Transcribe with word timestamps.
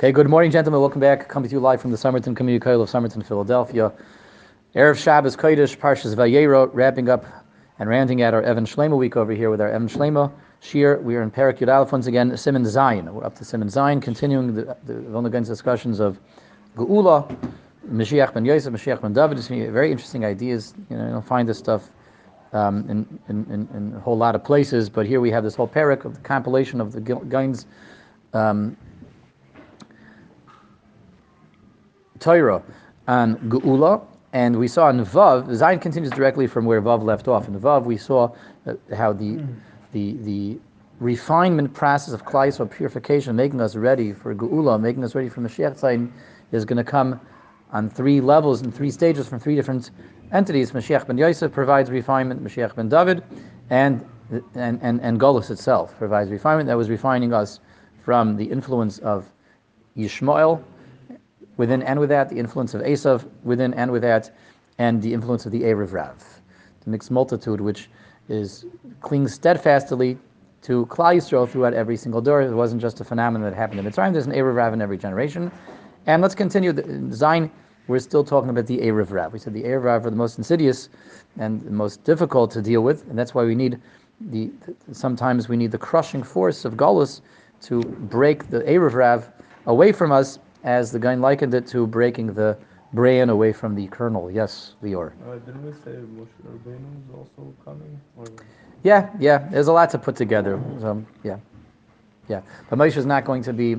Okay, 0.00 0.12
good 0.12 0.30
morning, 0.30 0.50
gentlemen. 0.50 0.80
Welcome 0.80 1.02
back. 1.02 1.28
Coming 1.28 1.50
to 1.50 1.54
you 1.54 1.60
live 1.60 1.82
from 1.82 1.90
the 1.90 1.96
Summerton 1.98 2.34
Community 2.34 2.58
College 2.58 2.88
of 2.88 2.88
Summerton, 2.88 3.22
Philadelphia. 3.22 3.92
Erev 4.74 4.96
Shabbos 4.96 5.36
Kodesh, 5.36 5.76
Parshas 5.76 6.14
Vayero, 6.14 6.70
wrapping 6.72 7.10
up 7.10 7.26
and 7.78 7.86
rounding 7.86 8.22
out 8.22 8.32
our 8.32 8.40
Even 8.50 8.64
Sheleima 8.64 8.96
week 8.96 9.18
over 9.18 9.32
here 9.32 9.50
with 9.50 9.60
our 9.60 9.68
Even 9.68 9.88
Sheleima 9.88 10.32
Shiur. 10.62 11.02
We 11.02 11.16
are 11.16 11.22
in 11.22 11.30
Perak 11.30 11.58
Yud 11.58 11.92
once 11.92 12.06
again, 12.06 12.30
Siman 12.30 12.64
Zayin. 12.64 13.12
We're 13.12 13.24
up 13.24 13.34
to 13.34 13.44
Siman 13.44 13.70
Zayin, 13.70 14.00
continuing 14.00 14.54
the, 14.54 14.74
the 14.86 14.94
Vilna 15.02 15.28
discussions 15.28 16.00
of 16.00 16.18
Geula, 16.78 17.28
Mashiach 17.86 18.32
ben 18.32 18.46
Yosef, 18.46 18.72
Mashiach 18.72 19.02
ben 19.02 19.12
David. 19.12 19.36
It's 19.36 19.48
very 19.48 19.90
interesting 19.90 20.24
ideas. 20.24 20.72
You 20.88 20.96
know, 20.96 21.08
you'll 21.10 21.20
find 21.20 21.46
this 21.46 21.58
stuff 21.58 21.90
um, 22.54 22.88
in, 22.88 23.20
in, 23.28 23.44
in, 23.52 23.68
in, 23.76 23.94
a 23.94 24.00
whole 24.00 24.16
lot 24.16 24.34
of 24.34 24.44
places, 24.44 24.88
but 24.88 25.04
here 25.04 25.20
we 25.20 25.30
have 25.30 25.44
this 25.44 25.56
whole 25.56 25.68
parak 25.68 26.06
of 26.06 26.14
the 26.14 26.20
compilation 26.22 26.80
of 26.80 26.92
the 26.92 27.02
Gaon's 27.02 27.66
um, 28.32 28.78
Torah 32.20 32.62
on 33.08 33.36
Geula, 33.48 34.04
and 34.32 34.56
we 34.56 34.68
saw 34.68 34.88
in 34.90 35.04
Vav, 35.04 35.48
Zayin 35.48 35.80
continues 35.80 36.10
directly 36.10 36.46
from 36.46 36.64
where 36.64 36.80
Vav 36.80 37.02
left 37.02 37.26
off. 37.26 37.48
In 37.48 37.58
Vav, 37.58 37.84
we 37.84 37.96
saw 37.96 38.32
uh, 38.66 38.74
how 38.94 39.12
the, 39.12 39.36
mm. 39.36 39.54
the, 39.92 40.12
the 40.18 40.58
refinement 41.00 41.74
process 41.74 42.14
of 42.14 42.24
Klal 42.24 42.60
of 42.60 42.70
purification, 42.70 43.34
making 43.34 43.60
us 43.60 43.74
ready 43.74 44.12
for 44.12 44.34
Geula, 44.34 44.80
making 44.80 45.02
us 45.02 45.14
ready 45.14 45.28
for 45.28 45.40
Mashiach 45.40 45.78
Zion, 45.78 46.12
is 46.52 46.64
going 46.64 46.76
to 46.76 46.84
come 46.84 47.18
on 47.72 47.88
three 47.88 48.20
levels 48.20 48.60
and 48.60 48.74
three 48.74 48.90
stages 48.90 49.26
from 49.26 49.40
three 49.40 49.54
different 49.54 49.90
entities. 50.32 50.72
Mashiach 50.72 51.06
ben 51.06 51.18
Yosef 51.18 51.50
provides 51.50 51.90
refinement, 51.90 52.42
Mashiach 52.44 52.74
ben 52.74 52.88
David, 52.88 53.22
and 53.70 54.04
and 54.54 54.78
and, 54.82 55.00
and 55.00 55.18
Golus 55.18 55.50
itself 55.50 55.96
provides 55.98 56.30
refinement 56.30 56.68
that 56.68 56.76
was 56.76 56.88
refining 56.88 57.32
us 57.32 57.60
from 58.04 58.36
the 58.36 58.44
influence 58.44 58.98
of 58.98 59.26
Yishmael 59.96 60.62
within 61.56 61.82
and 61.82 62.00
without, 62.00 62.28
the 62.28 62.38
influence 62.38 62.74
of 62.74 62.82
Esav 62.82 63.28
within 63.42 63.74
and 63.74 63.90
without, 63.90 64.30
and 64.78 65.02
the 65.02 65.12
influence 65.12 65.46
of 65.46 65.52
the 65.52 65.62
Erev 65.62 65.92
Rav, 65.92 66.40
the 66.84 66.90
mixed 66.90 67.10
multitude 67.10 67.60
which 67.60 67.90
is 68.28 68.64
clings 69.00 69.34
steadfastly 69.34 70.16
to 70.62 70.86
Klal 70.86 71.16
Yisrael 71.16 71.48
throughout 71.48 71.74
every 71.74 71.96
single 71.96 72.20
dor. 72.20 72.42
It 72.42 72.52
wasn't 72.52 72.80
just 72.80 73.00
a 73.00 73.04
phenomenon 73.04 73.48
that 73.50 73.56
happened 73.56 73.80
in 73.80 73.86
Mitzrayim. 73.86 74.12
There's 74.12 74.26
an 74.26 74.32
Erev 74.32 74.54
Rav 74.54 74.72
in 74.72 74.82
every 74.82 74.98
generation. 74.98 75.50
And 76.06 76.22
let's 76.22 76.34
continue. 76.34 76.72
The 76.72 76.82
Zayin, 76.82 77.50
we're 77.88 77.98
still 77.98 78.24
talking 78.24 78.50
about 78.50 78.66
the 78.66 78.78
Erev 78.78 79.10
Rav. 79.10 79.32
We 79.32 79.38
said 79.38 79.54
the 79.54 79.64
Erev 79.64 79.84
Rav 79.84 80.06
are 80.06 80.10
the 80.10 80.16
most 80.16 80.38
insidious 80.38 80.88
and 81.38 81.60
the 81.62 81.70
most 81.70 82.04
difficult 82.04 82.50
to 82.52 82.62
deal 82.62 82.82
with, 82.82 83.08
and 83.08 83.18
that's 83.18 83.34
why 83.34 83.44
we 83.44 83.54
need 83.54 83.80
the. 84.20 84.50
Sometimes 84.92 85.48
we 85.48 85.56
need 85.56 85.72
the 85.72 85.78
crushing 85.78 86.22
force 86.22 86.64
of 86.64 86.74
Galus 86.74 87.20
to 87.62 87.80
break 87.80 88.50
the 88.50 88.60
Erev 88.60 88.94
Rav 88.94 89.28
away 89.66 89.92
from 89.92 90.12
us 90.12 90.38
as 90.64 90.92
the 90.92 90.98
Gaon 90.98 91.20
likened 91.20 91.54
it 91.54 91.66
to 91.68 91.86
breaking 91.86 92.34
the 92.34 92.56
brain 92.92 93.30
away 93.30 93.52
from 93.52 93.74
the 93.74 93.86
kernel. 93.88 94.30
Yes, 94.30 94.74
Lior. 94.82 95.12
Uh, 95.26 95.34
didn't 95.38 95.64
we 95.64 95.72
say 95.84 95.92
Moshe 95.92 96.28
Rabbeinu 96.46 97.08
is 97.08 97.14
also 97.14 97.54
coming? 97.64 98.00
Or? 98.16 98.26
Yeah, 98.82 99.10
yeah. 99.18 99.38
There's 99.50 99.68
a 99.68 99.72
lot 99.72 99.90
to 99.90 99.98
put 99.98 100.16
together. 100.16 100.60
So, 100.80 101.04
yeah, 101.22 101.38
yeah. 102.28 102.42
But 102.68 102.78
Moshe 102.78 102.96
is 102.96 103.06
not 103.06 103.24
going 103.24 103.42
to 103.44 103.52
be. 103.52 103.76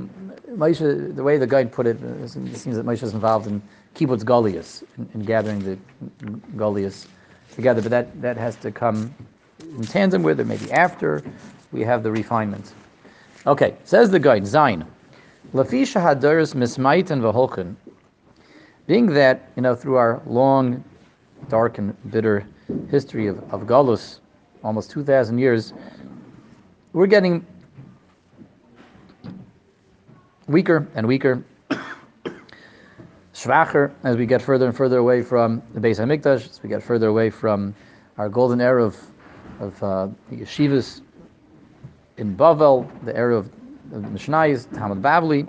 Moshe, 0.50 1.16
the 1.16 1.24
way 1.24 1.38
the 1.38 1.48
Gaon 1.48 1.70
put 1.70 1.88
it, 1.88 2.02
it 2.02 2.30
seems 2.30 2.76
that 2.76 2.86
Moshe 2.86 3.04
is 3.04 3.14
involved 3.14 3.48
in 3.48 3.62
kibbutz 3.96 4.24
galuyos, 4.24 4.84
in, 4.98 5.10
in 5.14 5.22
gathering 5.22 5.60
the 5.60 5.78
galuyos 6.56 7.08
together. 7.54 7.82
But 7.82 7.92
that 7.92 8.22
that 8.22 8.38
has 8.38 8.56
to 8.58 8.72
come 8.72 9.14
in 9.62 9.84
tandem 9.84 10.24
with, 10.24 10.40
or 10.40 10.46
maybe 10.46 10.72
after, 10.72 11.24
we 11.72 11.82
have 11.82 12.04
the 12.04 12.12
refinement. 12.12 12.74
Okay, 13.48 13.76
says 13.86 14.12
the 14.12 14.20
Gaon, 14.20 14.46
Zain. 14.46 14.86
Lafisha 15.54 16.02
hadaris 16.02 16.56
mismait 16.56 17.12
and 17.12 17.22
vaholchen. 17.22 17.76
Being 18.88 19.08
that, 19.08 19.50
you 19.58 19.62
know, 19.62 19.76
through 19.76 19.96
our 19.96 20.22
long, 20.26 20.82
dark 21.50 21.78
and 21.78 21.94
bitter 22.10 22.48
history 22.90 23.28
of, 23.28 23.38
of 23.54 23.64
Galus, 23.64 24.20
almost 24.64 24.92
2,000 24.92 25.38
years, 25.38 25.74
we're 26.94 27.08
getting 27.08 27.46
weaker 30.48 30.88
and 30.96 31.06
weaker, 31.06 31.44
schwacher, 33.34 33.92
as 34.04 34.16
we 34.16 34.26
get 34.26 34.42
further 34.42 34.68
and 34.68 34.76
further 34.76 35.00
away 35.00 35.22
from 35.22 35.62
the 35.74 35.82
Beis 35.82 36.00
Hamikdash, 36.00 36.50
as 36.50 36.64
we 36.64 36.70
get 36.70 36.82
further 36.82 37.10
away 37.10 37.30
from 37.30 37.76
our 38.18 38.30
golden 38.30 38.62
era 38.62 38.86
of, 38.86 38.98
of 39.60 39.84
uh, 39.84 40.08
the 40.30 40.38
yeshivas 40.38 41.02
in 42.16 42.38
Bavel, 42.38 42.90
the 43.04 43.16
era 43.16 43.36
of 43.36 43.50
the 43.92 44.08
Mishnayis, 44.08 44.74
Talmud 44.78 45.02
Bavli. 45.02 45.48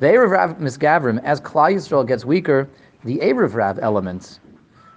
The 0.00 0.06
Erev 0.06 0.30
Rav 0.30 0.58
Misgavrim, 0.58 1.22
as 1.22 1.40
Klal 1.40 1.74
Yisrael 1.74 2.06
gets 2.06 2.24
weaker, 2.24 2.68
the 3.04 3.18
Erev 3.18 3.54
Rav 3.54 3.78
elements, 3.78 4.40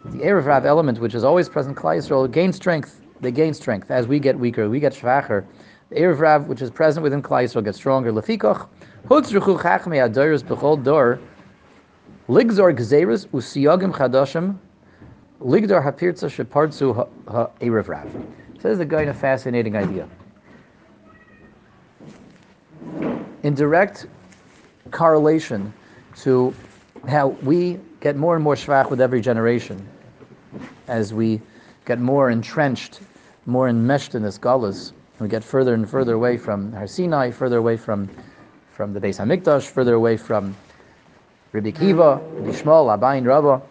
the 0.05 0.17
Erev 0.19 0.45
Rav 0.45 0.65
element, 0.65 0.99
which 0.99 1.13
is 1.13 1.23
always 1.23 1.47
present 1.47 1.77
Klal 1.77 1.97
Yisrael, 1.97 2.29
gain 2.29 2.51
strength. 2.51 2.99
They 3.21 3.31
gain 3.31 3.53
strength 3.53 3.91
as 3.91 4.07
we 4.07 4.19
get 4.19 4.37
weaker, 4.37 4.69
we 4.69 4.79
get 4.79 4.93
schwacher. 4.93 5.45
The 5.89 5.97
Erev 5.97 6.19
Rav, 6.19 6.47
which 6.47 6.63
is 6.63 6.71
present 6.71 7.03
within 7.03 7.21
Klal 7.21 7.43
Yisrael, 7.43 7.63
gets 7.63 7.77
stronger. 7.77 8.11
Lefikoch, 8.11 8.67
hutzruchu 9.07 9.59
chachmei 9.59 10.09
adoyrus 10.09 10.43
b'chol 10.43 10.83
dor, 10.83 11.19
ligzor 12.27 12.75
gzeirus 12.75 13.27
usiyogim 13.27 13.93
chadashim, 13.93 14.57
ligdor 15.39 15.83
hapirtza 15.83 16.27
shepartzu 16.27 17.07
ha-Erev 17.27 17.87
Rav. 17.87 18.09
The 18.61 18.85
Gaon 18.85 19.03
in 19.03 19.09
a 19.09 19.13
fascinating 19.13 19.77
idea. 19.77 20.09
In 23.47 23.55
direct 23.55 24.07
correlation 24.91 25.71
to 26.17 26.53
how 27.07 27.29
we 27.43 27.79
get 28.01 28.17
more 28.17 28.35
and 28.35 28.43
more 28.43 28.55
shvach 28.55 28.89
with 28.89 28.99
every 28.99 29.21
generation 29.21 29.87
as 30.89 31.13
we 31.13 31.41
get 31.85 31.97
more 31.97 32.29
entrenched, 32.29 32.99
more 33.45 33.69
enmeshed 33.69 34.15
in 34.15 34.21
this 34.21 34.37
galus. 34.37 34.91
We 35.21 35.29
get 35.29 35.45
further 35.45 35.73
and 35.73 35.89
further 35.89 36.15
away 36.15 36.35
from 36.35 36.73
Har 36.73 36.87
Sinai, 36.87 37.31
further 37.31 37.55
away 37.55 37.77
from, 37.77 38.09
from 38.73 38.91
the 38.91 38.99
Beis 38.99 39.17
Hamikdash, 39.17 39.65
further 39.67 39.93
away 39.93 40.17
from 40.17 40.53
Rabbi 41.53 41.71
Akiva, 41.71 42.19
Rabbi 42.33 42.49
Shmuel, 42.49 42.99
Abayin 42.99 43.25
Rabbah. 43.25 43.61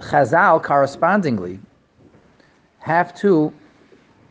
Chazal 0.00 0.62
correspondingly 0.62 1.58
have 2.78 3.14
to 3.16 3.52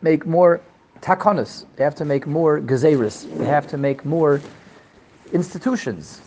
make 0.02 0.26
more 0.26 0.60
takonis. 1.00 1.64
They 1.76 1.84
have 1.84 1.94
to 1.96 2.04
make 2.04 2.26
more 2.26 2.60
gezeris. 2.60 3.32
They 3.38 3.46
have 3.46 3.66
to 3.68 3.76
make 3.76 4.04
more 4.04 4.40
institutions. 5.32 6.20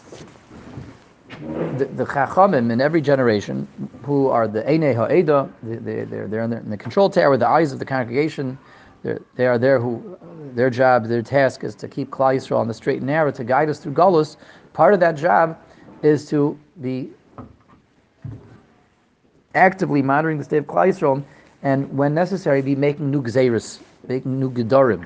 The, 1.77 1.85
the 1.85 2.05
chachamim 2.05 2.71
in 2.71 2.81
every 2.81 3.01
generation, 3.01 3.67
who 4.03 4.27
are 4.27 4.47
the 4.47 4.61
Einei 4.63 4.93
Ha'eda, 4.93 5.49
they, 5.63 6.03
they're, 6.03 6.27
they're 6.27 6.43
in, 6.43 6.49
the, 6.49 6.57
in 6.57 6.69
the 6.69 6.77
control 6.77 7.09
tower, 7.09 7.35
the 7.37 7.47
eyes 7.47 7.71
of 7.71 7.79
the 7.79 7.85
congregation, 7.85 8.57
they're, 9.01 9.21
they 9.35 9.47
are 9.47 9.57
there 9.57 9.79
who, 9.79 10.17
their 10.53 10.69
job, 10.69 11.07
their 11.07 11.23
task 11.23 11.63
is 11.63 11.73
to 11.75 11.87
keep 11.87 12.11
Klal 12.11 12.35
Yisrael 12.35 12.57
on 12.57 12.67
the 12.67 12.73
straight 12.73 12.97
and 12.97 13.07
narrow, 13.07 13.31
to 13.31 13.43
guide 13.43 13.69
us 13.69 13.79
through 13.79 13.93
Golos. 13.93 14.37
Part 14.73 14.93
of 14.93 14.99
that 14.99 15.13
job 15.13 15.57
is 16.03 16.27
to 16.29 16.59
be 16.81 17.09
actively 19.55 20.01
monitoring 20.01 20.37
the 20.37 20.43
state 20.43 20.57
of 20.57 20.65
Klal 20.65 20.87
Yisrael 20.87 21.23
and 21.63 21.95
when 21.95 22.13
necessary, 22.13 22.61
be 22.61 22.75
making 22.75 23.11
new 23.11 23.21
gzeris, 23.21 23.79
making 24.07 24.39
new 24.39 24.51
gedorim, 24.51 25.05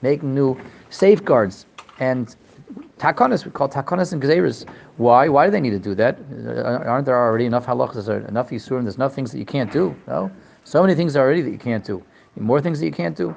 making 0.00 0.34
new 0.34 0.56
safeguards, 0.90 1.66
and 1.98 2.36
takonis. 2.98 3.44
We 3.44 3.50
call 3.50 3.68
takonis 3.68 4.12
and 4.12 4.22
gzeris. 4.22 4.68
Why? 4.96 5.28
Why 5.28 5.46
do 5.46 5.50
they 5.50 5.60
need 5.60 5.70
to 5.70 5.78
do 5.78 5.94
that? 5.96 6.18
Uh, 6.46 6.88
aren't 6.88 7.06
there 7.06 7.16
already 7.16 7.46
enough 7.46 7.66
halachas? 7.66 8.06
There 8.06 8.20
enough 8.20 8.50
yisurim? 8.50 8.82
There's 8.84 8.96
enough 8.96 9.14
things 9.14 9.32
that 9.32 9.38
you 9.38 9.44
can't 9.44 9.72
do. 9.72 9.94
No, 10.06 10.30
so 10.64 10.82
many 10.82 10.94
things 10.94 11.16
already 11.16 11.42
that 11.42 11.50
you 11.50 11.58
can't 11.58 11.84
do. 11.84 12.02
More 12.36 12.60
things 12.60 12.80
that 12.80 12.86
you 12.86 12.92
can't 12.92 13.16
do. 13.16 13.34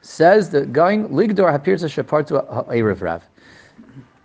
Says 0.00 0.50
the 0.50 0.66
Gaon 0.66 1.08
ligdor 1.08 1.50
hapirza 1.50 1.88
shapartu 1.88 2.42
erev 2.68 3.00
rav. 3.02 3.22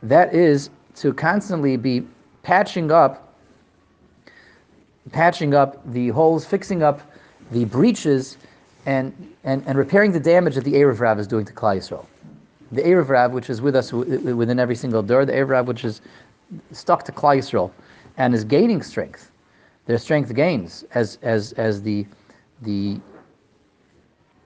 That 0.03 0.33
is 0.33 0.69
to 0.95 1.13
constantly 1.13 1.75
be 1.77 2.05
patching 2.43 2.91
up, 2.91 3.33
patching 5.11 5.53
up 5.53 5.81
the 5.91 6.09
holes, 6.09 6.45
fixing 6.45 6.83
up 6.83 7.01
the 7.51 7.65
breaches 7.65 8.37
and, 8.85 9.13
and, 9.43 9.63
and 9.67 9.77
repairing 9.77 10.11
the 10.11 10.19
damage 10.19 10.55
that 10.55 10.63
the 10.63 10.73
Erev 10.73 10.99
Rav 10.99 11.19
is 11.19 11.27
doing 11.27 11.45
to 11.45 11.53
Klal 11.53 11.77
Yisrael. 11.77 12.05
The 12.71 12.81
Erev 12.81 13.09
Rav, 13.09 13.31
which 13.31 13.49
is 13.49 13.61
with 13.61 13.75
us 13.75 13.93
within 13.93 14.59
every 14.59 14.75
single 14.75 15.01
dor, 15.01 15.25
the 15.25 15.33
Erev 15.33 15.49
Rav, 15.49 15.67
which 15.67 15.85
is 15.85 16.01
stuck 16.71 17.03
to 17.03 17.11
Klal 17.11 17.37
Yisrael 17.37 17.71
and 18.17 18.33
is 18.33 18.43
gaining 18.43 18.81
strength. 18.81 19.31
Their 19.85 19.97
strength 19.97 20.33
gains 20.33 20.83
as, 20.93 21.17
as, 21.21 21.53
as 21.53 21.81
the, 21.81 22.05
the 22.61 22.99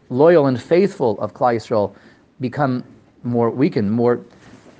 loyal 0.09 0.47
and 0.47 0.61
faithful 0.61 1.19
of 1.19 1.33
Klal 1.33 1.55
Yisrael 1.55 1.95
become 2.39 2.83
more 3.23 3.49
weakened, 3.49 3.91
more 3.91 4.23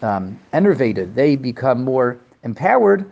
um, 0.01 0.39
enervated. 0.53 1.15
They 1.15 1.35
become 1.35 1.83
more 1.83 2.17
empowered. 2.43 3.09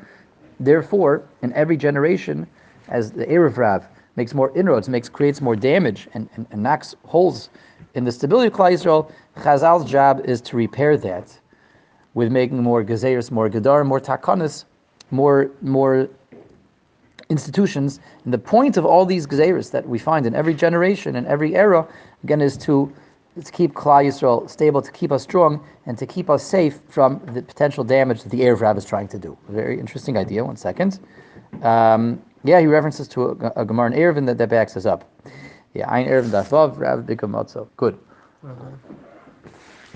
Therefore, 0.60 1.24
in 1.42 1.54
every 1.54 1.78
generation, 1.78 2.48
as 2.88 3.12
the 3.12 3.26
Erev 3.26 3.58
Rav 3.58 3.88
makes 4.16 4.34
more 4.34 4.56
inroads, 4.58 4.90
makes 4.90 5.10
creates 5.10 5.42
more 5.42 5.56
damage, 5.56 6.08
and, 6.14 6.30
and, 6.36 6.46
and 6.52 6.62
knocks 6.62 6.96
holes 7.06 7.50
in 7.96 8.04
the 8.04 8.12
stability 8.12 8.48
of 8.48 8.54
Klal 8.54 8.72
Yisrael, 8.72 9.12
Chazal's 9.38 9.90
job 9.90 10.22
is 10.26 10.42
to 10.42 10.58
repair 10.58 10.98
that 10.98 11.38
with 12.14 12.32
making 12.32 12.62
more 12.62 12.84
gezeres, 12.84 13.32
more 13.32 13.50
gedar, 13.50 13.84
more 13.84 14.00
takanas, 14.00 14.66
more 15.12 15.52
more 15.62 16.10
institutions. 17.30 18.00
And 18.26 18.34
the 18.34 18.40
point 18.40 18.78
of 18.78 18.86
all 18.86 19.06
these 19.06 19.28
gezeres 19.28 19.72
that 19.72 19.88
we 19.88 20.00
find 20.00 20.26
in 20.26 20.36
every 20.36 20.54
generation 20.54 21.16
and 21.16 21.28
every 21.28 21.56
era, 21.56 21.88
again, 22.24 22.42
is 22.42 22.58
to 22.58 22.92
to 23.44 23.52
keep 23.52 23.74
Klal 23.74 24.06
Yisrael 24.06 24.50
stable, 24.50 24.82
to 24.82 24.92
keep 24.92 25.12
us 25.12 25.24
strong, 25.24 25.64
and 25.86 25.98
to 25.98 26.06
keep 26.06 26.30
us 26.30 26.44
safe 26.44 26.80
from 26.90 27.22
the 27.34 27.42
potential 27.42 27.84
damage 27.84 28.24
that 28.24 28.30
the 28.30 28.42
Erev 28.42 28.62
Rav 28.62 28.78
is 28.78 28.86
trying 28.86 29.08
to 29.08 29.20
do. 29.20 29.38
Very 29.48 29.80
interesting 29.80 30.18
idea. 30.18 30.44
One 30.44 30.58
second. 30.58 31.00
Um, 31.64 32.22
yeah, 32.44 32.60
he 32.60 32.68
references 32.68 33.08
to 33.10 33.30
a, 33.30 33.62
a 33.62 33.66
Gemara 33.66 33.92
in 33.92 33.94
Eruvin 33.94 34.26
that, 34.28 34.38
that 34.38 34.50
backs 34.50 34.78
us 34.78 34.86
up. 34.86 35.10
Yeah, 35.74 35.90
Ein 35.90 36.08
Eruvin 36.08 36.30
Dafov, 36.30 36.80
Rav 36.80 37.02
Bikamotzo. 37.02 37.68
Good. 37.78 37.98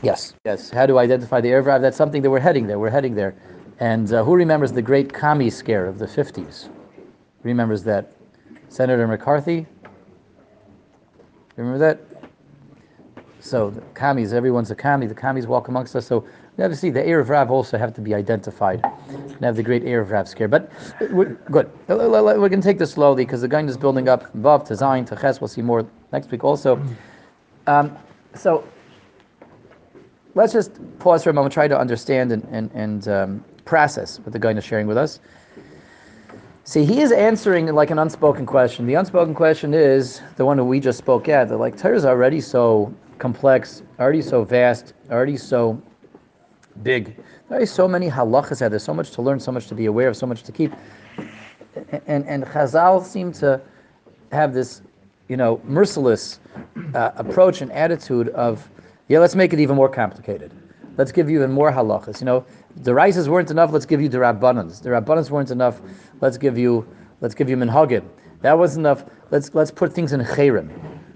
Yes, 0.01 0.33
yes. 0.43 0.69
How 0.69 0.85
do 0.85 0.97
I 0.97 1.03
identify 1.03 1.39
the 1.39 1.49
Erev 1.49 1.65
Rav? 1.65 1.81
That's 1.81 1.95
something 1.95 2.21
that 2.21 2.29
we're 2.29 2.39
heading 2.39 2.67
there. 2.67 2.77
We're 2.77 2.89
heading 2.89 3.15
there. 3.15 3.35
And 3.79 4.11
uh, 4.13 4.23
who 4.23 4.35
remembers 4.35 4.71
the 4.73 4.81
great 4.81 5.13
commie 5.13 5.49
scare 5.49 5.85
of 5.85 5.97
the 5.97 6.05
50s? 6.05 6.69
Remembers 7.43 7.83
that? 7.83 8.13
Senator 8.67 9.07
McCarthy? 9.07 9.65
Remember 11.55 11.77
that? 11.79 12.01
So 13.39 13.69
the 13.69 13.81
commies, 13.93 14.33
everyone's 14.33 14.71
a 14.71 14.75
commie. 14.75 15.07
The 15.07 15.15
commies 15.15 15.47
walk 15.47 15.67
amongst 15.67 15.95
us. 15.95 16.05
So 16.05 16.25
we 16.55 16.61
have 16.61 16.71
to 16.71 16.77
see 16.77 16.91
the 16.91 17.01
Erev 17.01 17.29
Rav 17.29 17.49
also 17.49 17.77
have 17.77 17.93
to 17.95 18.01
be 18.01 18.13
identified 18.13 18.81
and 19.09 19.41
have 19.41 19.55
the 19.55 19.63
great 19.63 19.83
Erev 19.83 20.11
Rav 20.11 20.27
scare. 20.27 20.47
But 20.47 20.71
we're, 21.11 21.33
good. 21.49 21.71
We're 21.87 22.35
going 22.37 22.61
to 22.61 22.61
take 22.61 22.77
this 22.77 22.91
slowly 22.91 23.25
because 23.25 23.41
the 23.41 23.47
Gaon 23.47 23.67
is 23.67 23.77
building 23.77 24.07
up 24.07 24.33
above 24.35 24.63
to 24.65 24.75
Zion 24.75 25.05
to 25.05 25.15
Ches. 25.15 25.41
We'll 25.41 25.47
see 25.47 25.63
more 25.63 25.87
next 26.11 26.29
week 26.29 26.43
also. 26.43 26.79
Um, 27.65 27.97
so 28.35 28.63
let's 30.35 30.53
just 30.53 30.79
pause 30.99 31.23
for 31.23 31.31
a 31.31 31.33
moment, 31.33 31.53
try 31.53 31.67
to 31.67 31.77
understand 31.77 32.31
and, 32.31 32.43
and, 32.51 32.71
and 32.73 33.07
um, 33.07 33.45
process 33.65 34.19
what 34.19 34.31
the 34.31 34.39
Gaon 34.39 34.57
is 34.57 34.63
sharing 34.63 34.85
with 34.85 34.97
us. 34.97 35.19
See, 36.65 36.85
he 36.85 37.01
is 37.01 37.11
answering 37.11 37.65
like 37.73 37.89
an 37.89 37.99
unspoken 37.99 38.45
question. 38.45 38.85
The 38.85 38.93
unspoken 38.93 39.33
question 39.33 39.73
is 39.73 40.21
the 40.37 40.45
one 40.45 40.57
that 40.57 40.63
we 40.63 40.79
just 40.79 40.97
spoke 40.99 41.27
at. 41.27 41.49
That 41.49 41.57
like 41.57 41.77
Torah 41.77 41.97
is 41.97 42.05
already 42.05 42.39
so 42.39 42.93
complex, 43.17 43.81
already 43.99 44.21
so 44.21 44.43
vast, 44.43 44.93
already 45.09 45.35
so 45.35 45.81
big. 46.81 47.15
There 47.49 47.61
are 47.61 47.65
so 47.65 47.87
many 47.87 48.09
halachas 48.09 48.59
there, 48.67 48.79
so 48.79 48.93
much 48.93 49.11
to 49.11 49.21
learn, 49.21 49.39
so 49.39 49.51
much 49.51 49.67
to 49.67 49.75
be 49.75 49.85
aware 49.85 50.07
of, 50.09 50.17
so 50.17 50.25
much 50.25 50.43
to 50.43 50.51
keep. 50.51 50.73
And 52.07 52.25
and 52.27 52.43
Chazal 52.45 53.03
seem 53.03 53.31
to 53.33 53.61
have 54.31 54.53
this, 54.53 54.81
you 55.27 55.37
know, 55.37 55.61
merciless 55.63 56.39
uh, 56.95 57.11
approach 57.15 57.61
and 57.61 57.71
attitude 57.71 58.29
of, 58.29 58.67
yeah, 59.07 59.19
let's 59.19 59.35
make 59.35 59.53
it 59.53 59.59
even 59.59 59.75
more 59.75 59.89
complicated. 59.89 60.51
Let's 60.97 61.11
give 61.11 61.29
you 61.29 61.37
even 61.39 61.51
more 61.51 61.71
halachas. 61.71 62.19
You 62.19 62.25
know, 62.25 62.45
the 62.77 62.93
rices 62.93 63.29
weren't 63.29 63.51
enough. 63.51 63.71
Let's 63.71 63.85
give 63.85 64.01
you 64.01 64.09
the 64.09 64.19
rabbanans. 64.19 64.81
The 64.81 64.89
rabbanans 64.89 65.29
weren't 65.29 65.51
enough. 65.51 65.81
Let's 66.21 66.37
give 66.37 66.57
you 66.57 66.87
let's 67.21 67.35
give 67.35 67.49
you 67.49 67.57
minhagim. 67.57 68.03
That 68.41 68.57
wasn't 68.57 68.85
enough. 68.85 69.05
Let's 69.31 69.53
let's 69.55 69.71
put 69.71 69.93
things 69.93 70.13
in 70.13 70.21
cherim. 70.21 70.69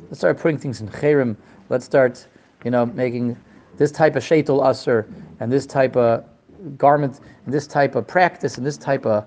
Let's 0.09 0.19
start 0.19 0.39
putting 0.39 0.57
things 0.57 0.81
in 0.81 0.87
cherim. 0.87 1.35
Let's 1.69 1.85
start, 1.85 2.25
you 2.63 2.71
know, 2.71 2.85
making 2.85 3.37
this 3.77 3.91
type 3.91 4.15
of 4.15 4.23
shaitel 4.23 4.63
usher 4.63 5.07
and 5.39 5.51
this 5.51 5.65
type 5.65 5.95
of 5.95 6.25
garment 6.77 7.19
and 7.45 7.53
this 7.53 7.67
type 7.67 7.95
of 7.95 8.07
practice 8.07 8.57
and 8.57 8.65
this 8.65 8.77
type 8.77 9.05
of 9.05 9.25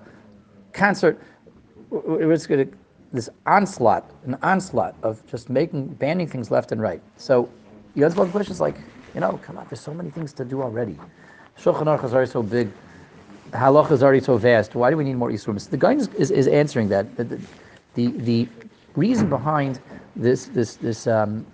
concert. 0.73 1.19
It's 1.91 2.47
going 2.47 2.69
to 2.69 2.77
this 3.13 3.29
onslaught, 3.45 4.09
an 4.25 4.37
onslaught 4.41 4.95
of 5.03 5.25
just 5.27 5.49
making 5.49 5.87
banning 5.87 6.27
things 6.27 6.49
left 6.49 6.71
and 6.71 6.81
right. 6.81 7.01
So 7.17 7.49
you 7.93 8.05
answer 8.05 8.23
the 8.23 8.31
questions 8.31 8.61
like, 8.61 8.77
you 9.13 9.19
know, 9.19 9.39
come 9.43 9.57
on, 9.57 9.65
there's 9.69 9.81
so 9.81 9.93
many 9.93 10.09
things 10.09 10.31
to 10.33 10.45
do 10.45 10.61
already. 10.61 10.97
Shulchan 11.59 11.83
Aruch 11.83 12.05
is 12.05 12.13
already 12.13 12.31
so 12.31 12.41
big. 12.41 12.69
Halach 13.51 13.91
is 13.91 14.01
already 14.01 14.21
so 14.21 14.37
vast. 14.37 14.75
Why 14.75 14.89
do 14.89 14.95
we 14.95 15.03
need 15.03 15.15
more 15.15 15.29
Eastern? 15.29 15.57
The 15.57 15.75
Gaon 15.75 15.99
is, 15.99 16.07
is, 16.09 16.31
is, 16.31 16.47
answering 16.47 16.87
that. 16.87 17.17
The, 17.17 17.37
the, 17.95 18.07
the 18.07 18.47
reason 18.95 19.29
behind 19.29 19.81
this 20.15 20.45
this 20.45 20.77
this 20.77 21.07
um, 21.07 21.45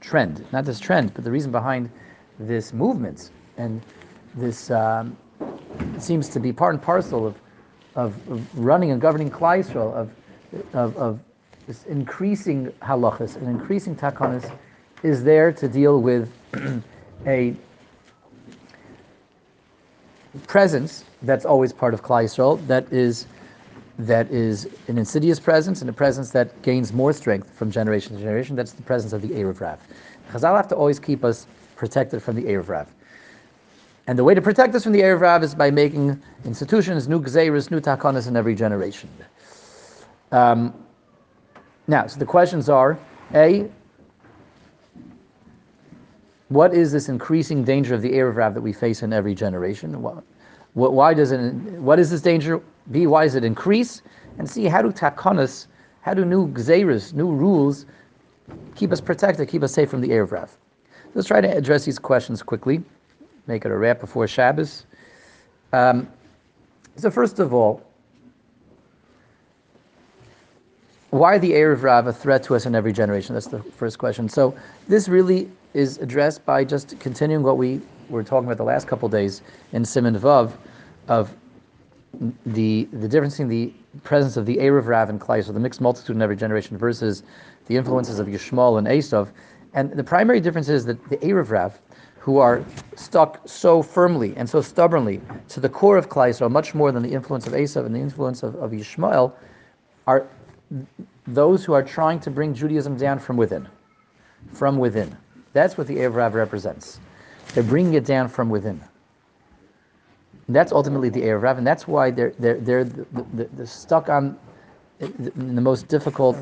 trend, 0.00 0.44
not 0.52 0.64
this 0.64 0.80
trend, 0.80 1.14
but 1.14 1.22
the 1.22 1.30
reason 1.30 1.52
behind 1.52 1.90
this 2.38 2.72
movement 2.72 3.30
and 3.56 3.82
this 4.34 4.70
um, 4.70 5.16
seems 5.98 6.28
to 6.28 6.40
be 6.40 6.52
part 6.52 6.74
and 6.74 6.82
parcel 6.82 7.26
of, 7.26 7.36
of, 7.94 8.58
running 8.58 8.90
and 8.90 9.00
governing 9.00 9.30
Klal 9.30 9.60
Yisrael, 9.62 9.92
of, 9.94 10.10
of, 10.74 10.96
of 10.96 11.20
this 11.66 11.84
increasing 11.84 12.66
halachas 12.82 13.36
and 13.36 13.48
increasing 13.48 13.94
takanas 13.94 14.50
is 15.02 15.22
there 15.22 15.52
to 15.52 15.68
deal 15.68 16.00
with 16.00 16.30
a 17.26 17.54
presence 20.46 21.04
that's 21.22 21.44
always 21.44 21.72
part 21.72 21.94
of 21.94 22.02
Klal 22.02 22.24
Yisrael, 22.24 22.66
that 22.66 22.90
is 22.92 23.26
that 23.96 24.28
is 24.32 24.68
an 24.88 24.98
insidious 24.98 25.38
presence 25.38 25.80
and 25.80 25.88
a 25.88 25.92
presence 25.92 26.30
that 26.32 26.60
gains 26.62 26.92
more 26.92 27.12
strength 27.12 27.48
from 27.56 27.70
generation 27.70 28.16
to 28.16 28.20
generation. 28.20 28.56
That's 28.56 28.72
the 28.72 28.82
presence 28.82 29.12
of 29.12 29.22
the 29.22 29.28
Erev 29.28 29.60
Rav. 29.60 29.78
Chazal 30.32 30.56
have 30.56 30.66
to 30.68 30.74
always 30.74 30.98
keep 30.98 31.24
us 31.24 31.46
protected 31.76 32.22
from 32.22 32.36
the 32.36 32.42
Erev 32.42 32.68
Rav. 32.68 32.88
And 34.06 34.18
the 34.18 34.24
way 34.24 34.34
to 34.34 34.42
protect 34.42 34.74
us 34.74 34.82
from 34.82 34.92
the 34.92 35.00
Erev 35.00 35.20
Rav 35.20 35.42
is 35.42 35.54
by 35.54 35.70
making 35.70 36.20
institutions, 36.44 37.08
new 37.08 37.20
gzeiras, 37.20 37.70
new 37.70 37.80
takanas 37.80 38.28
in 38.28 38.36
every 38.36 38.54
generation. 38.54 39.08
Um, 40.30 40.74
now, 41.86 42.06
so 42.06 42.18
the 42.18 42.26
questions 42.26 42.68
are, 42.68 42.98
A, 43.34 43.68
what 46.48 46.74
is 46.74 46.92
this 46.92 47.08
increasing 47.08 47.64
danger 47.64 47.94
of 47.94 48.02
the 48.02 48.12
Erev 48.12 48.36
Rav 48.36 48.54
that 48.54 48.60
we 48.60 48.72
face 48.72 49.02
in 49.02 49.12
every 49.12 49.34
generation? 49.34 50.02
What, 50.02 50.22
why 50.74 51.14
does 51.14 51.32
it, 51.32 51.52
what 51.78 51.98
is 51.98 52.10
this 52.10 52.20
danger? 52.20 52.60
B, 52.90 53.06
why 53.06 53.24
does 53.24 53.36
it 53.36 53.44
increase? 53.44 54.02
And 54.38 54.48
C, 54.48 54.64
how 54.64 54.82
do 54.82 54.90
takanas, 54.90 55.66
how 56.02 56.12
do 56.12 56.24
new 56.24 56.48
gzeiras, 56.48 57.14
new 57.14 57.32
rules, 57.32 57.86
keep 58.74 58.92
us 58.92 59.00
protected, 59.00 59.48
keep 59.48 59.62
us 59.62 59.72
safe 59.72 59.88
from 59.88 60.02
the 60.02 60.08
Erev 60.08 60.32
Rav? 60.32 60.56
Let's 61.14 61.28
try 61.28 61.40
to 61.40 61.56
address 61.56 61.84
these 61.84 61.98
questions 61.98 62.42
quickly, 62.42 62.82
make 63.46 63.64
it 63.64 63.70
a 63.70 63.76
wrap 63.76 64.00
before 64.00 64.26
Shabbos. 64.26 64.86
Um, 65.72 66.08
so 66.96 67.10
first 67.10 67.38
of 67.38 67.54
all, 67.54 67.82
why 71.10 71.38
the 71.38 71.52
Erev 71.52 71.84
Rav 71.84 72.08
a 72.08 72.12
threat 72.12 72.42
to 72.44 72.56
us 72.56 72.66
in 72.66 72.74
every 72.74 72.92
generation? 72.92 73.34
That's 73.34 73.46
the 73.46 73.62
first 73.62 73.98
question. 73.98 74.28
So 74.28 74.56
this 74.88 75.08
really 75.08 75.48
is 75.72 75.98
addressed 75.98 76.44
by 76.44 76.64
just 76.64 76.98
continuing 76.98 77.44
what 77.44 77.58
we 77.58 77.80
were 78.08 78.24
talking 78.24 78.48
about 78.48 78.56
the 78.56 78.64
last 78.64 78.88
couple 78.88 79.08
days 79.08 79.42
in 79.72 79.84
Siman 79.84 80.18
Vav 80.18 80.52
of 81.06 81.32
the 82.46 82.88
the 82.92 83.08
difference 83.08 83.38
in 83.38 83.48
the 83.48 83.72
presence 84.02 84.36
of 84.36 84.46
the 84.46 84.56
Erev 84.56 84.86
Rav 84.86 85.08
and 85.08 85.20
Klal, 85.20 85.44
so 85.44 85.52
the 85.52 85.60
mixed 85.60 85.80
multitude 85.80 86.16
in 86.16 86.22
every 86.22 86.36
generation 86.36 86.76
versus 86.76 87.22
the 87.66 87.76
influences 87.76 88.18
of 88.18 88.26
Yishmael 88.26 88.78
and 88.78 88.86
Esav. 88.86 89.28
And 89.74 89.92
the 89.92 90.04
primary 90.04 90.40
difference 90.40 90.68
is 90.68 90.84
that 90.86 91.08
the 91.10 91.16
Erev 91.18 91.50
Rav, 91.50 91.78
who 92.18 92.38
are 92.38 92.64
stuck 92.96 93.40
so 93.46 93.82
firmly 93.82 94.32
and 94.36 94.48
so 94.48 94.62
stubbornly 94.62 95.20
to 95.48 95.60
the 95.60 95.68
core 95.68 95.98
of 95.98 96.08
Klal 96.08 96.50
much 96.50 96.74
more 96.74 96.90
than 96.92 97.02
the 97.02 97.12
influence 97.12 97.46
of 97.46 97.52
Esav 97.52 97.84
and 97.84 97.94
the 97.94 98.00
influence 98.00 98.42
of, 98.42 98.54
of 98.56 98.70
Yishmael, 98.70 99.32
are 100.06 100.26
those 101.26 101.64
who 101.64 101.72
are 101.72 101.82
trying 101.82 102.20
to 102.20 102.30
bring 102.30 102.54
Judaism 102.54 102.96
down 102.96 103.18
from 103.18 103.36
within. 103.36 103.68
From 104.52 104.78
within. 104.78 105.14
That's 105.52 105.76
what 105.76 105.86
the 105.86 105.96
Erev 105.96 106.14
Rav 106.14 106.34
represents. 106.34 107.00
They're 107.52 107.62
bringing 107.62 107.94
it 107.94 108.04
down 108.04 108.28
from 108.28 108.48
within. 108.48 108.80
And 110.46 110.54
that's 110.54 110.72
ultimately 110.72 111.08
the 111.08 111.22
Erev 111.22 111.42
Rav, 111.42 111.58
and 111.58 111.66
that's 111.66 111.88
why 111.88 112.10
they're 112.10 112.34
they're 112.38 112.60
they're, 112.60 112.84
they're, 112.84 113.48
they're 113.52 113.66
stuck 113.66 114.08
on 114.08 114.38
in 115.00 115.54
the 115.54 115.60
most 115.60 115.88
difficult 115.88 116.36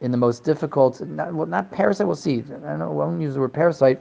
in 0.00 0.10
the 0.10 0.16
most 0.16 0.44
difficult 0.44 1.00
not 1.02 1.32
well 1.34 1.46
not 1.46 1.70
parasite 1.70 2.06
we'll 2.06 2.16
see. 2.16 2.38
I 2.38 2.42
don't 2.42 2.78
know 2.78 2.90
I 2.90 3.06
won't 3.06 3.20
use 3.20 3.34
the 3.34 3.40
word 3.40 3.52
parasite 3.52 4.00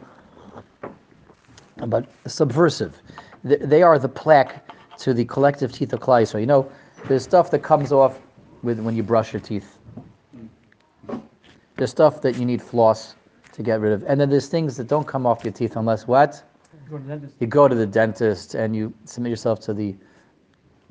but 1.87 2.09
subversive. 2.27 3.01
They 3.43 3.83
are 3.83 3.97
the 3.97 4.09
plaque 4.09 4.69
to 4.97 5.13
the 5.13 5.25
collective 5.25 5.71
teeth 5.71 5.93
of 5.93 5.99
Klal 5.99 6.27
so 6.27 6.37
you 6.37 6.45
know 6.45 6.69
there's 7.07 7.23
stuff 7.23 7.51
that 7.51 7.59
comes 7.59 7.91
off 7.91 8.19
with 8.63 8.79
when 8.79 8.95
you 8.95 9.03
brush 9.03 9.33
your 9.33 9.39
teeth. 9.39 9.77
There's 11.77 11.91
stuff 11.91 12.21
that 12.21 12.35
you 12.35 12.45
need 12.45 12.61
floss 12.61 13.15
to 13.53 13.63
get 13.63 13.79
rid 13.79 13.93
of. 13.93 14.03
And 14.03 14.19
then 14.19 14.29
there's 14.29 14.47
things 14.47 14.75
that 14.77 14.87
don't 14.87 15.07
come 15.07 15.25
off 15.25 15.43
your 15.43 15.53
teeth 15.53 15.75
unless 15.77 16.07
what? 16.07 16.43
You 17.39 17.47
go 17.47 17.67
to 17.67 17.75
the 17.75 17.85
dentist 17.85 18.55
and 18.55 18.75
you 18.75 18.93
submit 19.05 19.29
yourself 19.29 19.59
to 19.61 19.73
the 19.73 19.95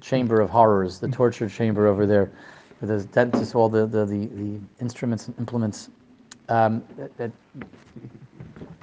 chamber 0.00 0.40
of 0.40 0.48
horrors, 0.48 0.98
the 0.98 1.08
torture 1.08 1.48
chamber 1.48 1.86
over 1.86 2.06
there, 2.06 2.30
with 2.80 2.90
the 2.90 3.04
dentist, 3.12 3.54
all 3.54 3.68
the, 3.68 3.86
the, 3.86 4.04
the, 4.04 4.26
the 4.26 4.60
instruments 4.80 5.26
and 5.26 5.38
implements, 5.38 5.90
um, 6.48 6.82
that, 6.96 7.16
that, 7.16 7.32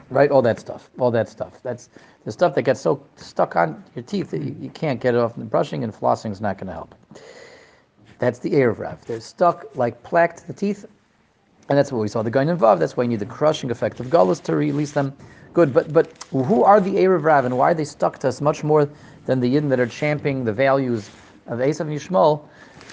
right? 0.09 0.29
All 0.31 0.41
that 0.41 0.59
stuff, 0.59 0.89
all 0.99 1.11
that 1.11 1.29
stuff. 1.29 1.61
That's 1.63 1.89
the 2.25 2.31
stuff 2.31 2.55
that 2.55 2.63
gets 2.63 2.81
so 2.81 3.01
stuck 3.15 3.55
on 3.55 3.83
your 3.95 4.03
teeth 4.03 4.31
that 4.31 4.41
you, 4.41 4.55
you 4.59 4.69
can't 4.69 4.99
get 4.99 5.13
it 5.15 5.19
off. 5.19 5.37
And 5.37 5.49
brushing 5.49 5.83
and 5.83 5.93
flossing 5.93 6.31
is 6.31 6.41
not 6.41 6.57
going 6.57 6.67
to 6.67 6.73
help. 6.73 6.95
That's 8.19 8.39
the 8.39 8.51
Erev 8.51 8.79
Rav. 8.79 9.05
They're 9.05 9.19
stuck 9.19 9.65
like 9.75 10.01
plaque 10.03 10.37
to 10.37 10.47
the 10.47 10.53
teeth, 10.53 10.85
And 11.69 11.77
that's 11.77 11.91
what 11.91 12.01
we 12.01 12.07
saw 12.07 12.21
the 12.21 12.39
and 12.39 12.59
Vav. 12.59 12.79
That's 12.79 12.95
why 12.95 13.03
you 13.03 13.09
need 13.09 13.19
the 13.19 13.25
crushing 13.25 13.71
effect 13.71 13.99
of 13.99 14.07
Gullus 14.07 14.41
to 14.43 14.55
release 14.55 14.91
them. 14.91 15.13
Good, 15.53 15.73
but 15.73 15.93
but 15.93 16.11
who 16.31 16.63
are 16.63 16.81
the 16.81 16.95
Erev 16.95 17.23
Rav 17.23 17.45
and 17.45 17.57
why 17.57 17.71
are 17.71 17.73
they 17.73 17.85
stuck 17.85 18.19
to 18.19 18.27
us 18.27 18.41
much 18.41 18.63
more 18.63 18.89
than 19.25 19.39
the 19.39 19.53
Yidden 19.53 19.69
that 19.69 19.79
are 19.79 19.87
championing 19.87 20.43
the 20.43 20.53
values 20.53 21.09
of 21.47 21.59
Esav 21.59 21.81
and 21.81 21.91
Yishmael? 21.91 22.41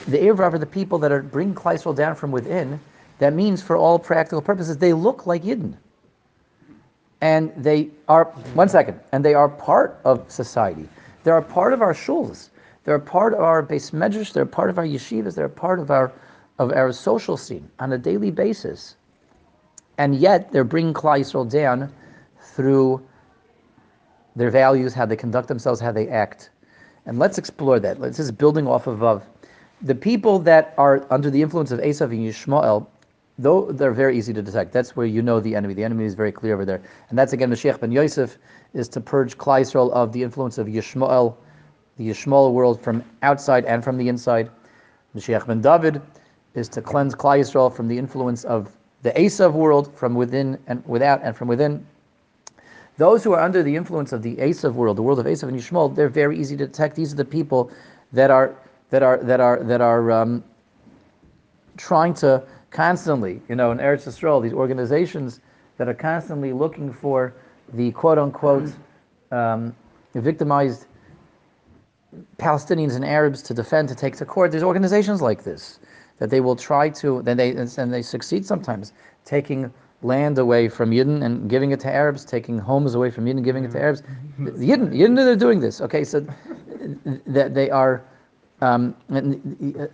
The 0.07 0.19
Erev 0.19 0.53
are 0.53 0.59
the 0.59 0.67
people 0.67 0.99
that 0.99 1.13
are 1.13 1.23
bringing 1.23 1.55
Kleisel 1.55 1.95
down 1.95 2.15
from 2.15 2.31
within. 2.31 2.81
That 3.19 3.35
means, 3.35 3.63
for 3.63 3.77
all 3.77 3.99
practical 3.99 4.43
purposes, 4.43 4.79
they 4.79 4.93
look 4.93 5.27
like 5.27 5.45
Yidden. 5.45 5.75
And 7.21 7.53
they 7.57 7.91
are, 8.09 8.25
one 8.55 8.69
second, 8.69 8.99
and 9.13 9.25
they 9.25 9.35
are 9.35 9.49
part 9.49 10.01
of 10.05 10.29
society. 10.31 10.89
They 11.23 11.31
are 11.31 11.41
part 11.41 11.73
of 11.73 11.81
our 11.81 11.95
shuls. 11.95 12.49
They're 12.85 12.99
part 12.99 13.33
of 13.33 13.41
our 13.41 13.63
beis 13.63 13.93
medrash. 13.93 14.33
They're 14.33 14.45
part 14.45 14.71
of 14.71 14.79
our 14.79 14.85
yeshivas. 14.85 15.37
They're 15.37 15.49
part 15.49 15.79
of 15.79 15.91
our 15.91 16.13
of 16.59 16.73
our 16.73 16.93
social 16.93 17.37
scene 17.37 17.69
on 17.79 17.93
a 17.93 17.99
daily 17.99 18.31
basis. 18.31 18.97
And 19.99 20.15
yet 20.15 20.53
they're 20.53 20.65
bringing 20.65 20.95
Klal 20.95 21.21
Yisrael 21.21 21.51
down 21.51 21.93
through 22.41 23.03
their 24.37 24.51
values, 24.51 24.95
how 24.95 25.07
they 25.07 25.17
conduct 25.17 25.49
themselves, 25.49 25.81
how 25.81 25.93
they 25.93 26.09
act. 26.09 26.51
And 27.07 27.19
let's 27.19 27.39
explore 27.39 27.81
that. 27.81 28.01
This 28.01 28.19
is 28.19 28.31
building 28.33 28.67
off 28.67 28.87
of, 28.87 29.03
of 29.03 29.25
the 29.83 29.95
people 29.95 30.39
that 30.41 30.75
are 30.79 31.05
under 31.11 31.31
the 31.31 31.43
influence 31.43 31.73
of 31.73 31.81
Esav 31.81 32.11
and 32.11 32.21
Yishmael, 32.21 32.87
though 33.39 33.73
they're 33.73 33.93
very 33.93 34.17
easy 34.17 34.33
to 34.33 34.43
detect. 34.43 34.73
That's 34.73 34.95
where 34.95 35.07
you 35.07 35.23
know 35.23 35.41
the 35.41 35.55
enemy. 35.57 35.75
The 35.75 35.85
enemy 35.85 36.05
is 36.05 36.15
very 36.15 36.31
clear 36.31 36.55
over 36.55 36.65
there. 36.65 36.83
And 37.11 37.19
that's 37.19 37.33
again, 37.33 37.51
Mashiach 37.51 37.81
ben 37.81 37.91
Yosef 37.91 38.39
is 38.75 38.89
to 38.89 39.01
purge 39.01 39.37
Klal 39.39 39.91
of 39.91 40.13
the 40.13 40.23
influence 40.23 40.59
of 40.59 40.69
Yishmael, 40.69 41.35
the 41.97 42.09
Yishmael 42.09 42.53
world 42.53 42.81
from 42.81 43.03
outside 43.23 43.65
and 43.65 43.83
from 43.83 43.97
the 43.99 44.09
inside. 44.09 44.51
Mashiach 45.17 45.47
ben 45.47 45.61
David 45.61 46.01
is 46.55 46.69
to 46.69 46.83
cleanse 46.83 47.15
Klal 47.15 47.75
from 47.75 47.89
the 47.89 47.99
influence 47.99 48.45
of 48.45 48.71
the 49.03 49.11
Esav 49.13 49.53
world 49.53 49.93
from 49.97 50.15
within 50.15 50.59
and 50.69 50.85
without 50.87 51.21
and 51.25 51.37
from 51.37 51.49
within. 51.49 51.85
Those 52.99 53.25
who 53.25 53.33
are 53.33 53.41
under 53.41 53.63
the 53.65 53.75
influence 53.75 54.13
of 54.13 54.23
the 54.23 54.37
Esav 54.37 54.75
world, 54.75 54.97
the 54.97 55.03
world 55.03 55.19
of 55.19 55.27
Esav 55.27 55.49
and 55.49 55.59
Yishmael, 55.59 55.93
they're 55.93 56.09
very 56.09 56.39
easy 56.39 56.57
to 56.59 56.67
detect. 56.67 56.95
These 56.95 57.13
are 57.13 57.17
the 57.17 57.25
people 57.25 57.73
that 58.13 58.31
are 58.31 58.55
that 58.93 59.03
are 59.03 59.17
that 59.25 59.41
are 59.41 59.65
that 59.65 59.81
are 59.81 60.13
um, 60.13 60.45
trying 61.79 62.13
to 62.13 62.45
constantly, 62.71 63.41
you 63.49 63.57
know, 63.57 63.73
in 63.73 63.79
Eretz 63.79 64.07
Yisrael, 64.07 64.43
these 64.43 64.53
organizations 64.53 65.41
that 65.79 65.89
are 65.89 65.95
constantly 65.95 66.53
looking 66.53 66.93
for 66.93 67.33
the 67.73 67.91
quote 67.93 68.19
unquote 68.19 68.71
um, 69.31 69.75
victimized 70.15 70.87
Palestinians 72.37 72.95
and 72.95 73.05
Arabs 73.05 73.41
to 73.43 73.55
defend, 73.55 73.89
to 73.89 73.95
take 73.95 74.15
to 74.17 74.27
court. 74.27 74.51
There's 74.51 74.63
organizations 74.63 75.23
like 75.23 75.43
this 75.43 75.81
that 76.19 76.29
they 76.29 76.43
will 76.43 76.55
try 76.55 76.91
to, 76.91 77.23
then 77.23 77.39
they 77.39 77.53
and 77.53 77.93
they 77.93 78.03
succeed 78.03 78.45
sometimes, 78.45 78.93
taking 79.25 79.73
land 80.03 80.37
away 80.37 80.69
from 80.69 80.91
Yidden 80.91 81.25
and 81.25 81.49
giving 81.49 81.71
it 81.71 81.81
to 81.81 81.91
Arabs, 81.91 82.27
taking 82.27 82.59
homes 82.59 82.95
away 82.95 83.11
from 83.11 83.25
Yidden 83.25 83.39
and 83.39 83.45
giving 83.45 83.65
it 83.65 83.71
to 83.71 83.81
Arabs. 83.81 84.03
Yidden, 84.39 84.93
Yidden 84.93 85.19
are 85.19 85.35
doing 85.35 85.61
this. 85.61 85.81
Okay, 85.81 86.05
so 86.05 86.27
that 87.27 87.55
they 87.55 87.71
are 87.71 88.05
um, 88.63 88.95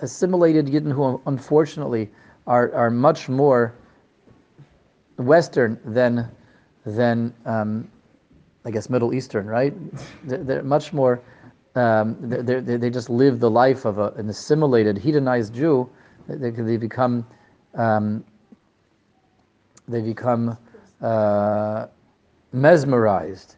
assimilated 0.01 0.67
Yidden 0.67 0.93
who 0.93 1.21
unfortunately 1.27 2.11
are, 2.47 2.73
are 2.75 2.91
much 2.91 3.29
more 3.29 3.75
Western 5.17 5.79
than 5.85 6.29
than 6.85 7.35
um, 7.45 7.89
I 8.65 8.71
guess 8.71 8.89
Middle 8.91 9.15
Eastern, 9.15 9.47
right? 9.47 9.75
They're, 10.25 10.45
they're 10.45 10.63
much 10.63 10.93
more. 10.93 11.21
Um, 11.75 12.17
they 12.21 12.61
they 12.61 12.91
just 12.91 13.09
live 13.11 13.41
the 13.41 13.51
life 13.51 13.85
of 13.85 13.99
a, 13.99 14.09
an 14.17 14.29
assimilated, 14.29 14.97
hedonized 14.97 15.53
Jew. 15.53 15.89
They, 16.29 16.51
they 16.51 16.77
become 16.77 17.27
um, 17.75 18.25
they 19.87 20.03
become 20.03 20.59
uh, 21.01 21.87
mesmerized 22.53 23.57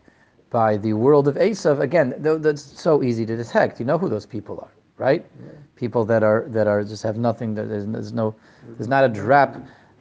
by 0.50 0.76
the 0.76 0.92
world 0.92 1.28
of 1.28 1.36
Esav. 1.36 1.80
Again, 1.80 2.14
that's 2.18 2.62
so 2.62 3.02
easy 3.02 3.26
to 3.26 3.36
detect. 3.36 3.80
You 3.80 3.86
know 3.86 3.98
who 3.98 4.08
those 4.08 4.26
people 4.26 4.60
are, 4.60 4.72
right? 5.00 5.24
Yeah. 5.24 5.50
People 5.76 6.04
that 6.04 6.22
are 6.22 6.44
that 6.48 6.66
are 6.66 6.84
just 6.84 7.02
have 7.02 7.16
nothing. 7.16 7.54
There's, 7.54 7.86
there's 7.86 8.12
no, 8.12 8.34
there's 8.76 8.88
not 8.88 9.04
a 9.04 9.08
drop, 9.08 9.56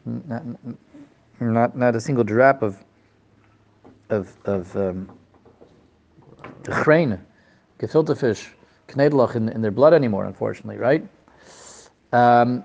not, 0.06 0.44
not 1.40 1.76
not 1.78 1.96
a 1.96 2.02
single 2.02 2.24
drop 2.24 2.62
of 2.62 2.78
of 4.10 4.38
of 4.46 4.76
um, 4.76 5.10
chrein, 6.64 7.18
gefilte 7.80 8.18
fish, 8.18 8.50
knedlach 8.90 9.36
in, 9.36 9.50
in 9.50 9.62
their 9.62 9.72
blood 9.72 9.94
anymore. 9.94 10.26
Unfortunately, 10.26 10.78
right? 10.78 11.08
Um, 12.12 12.64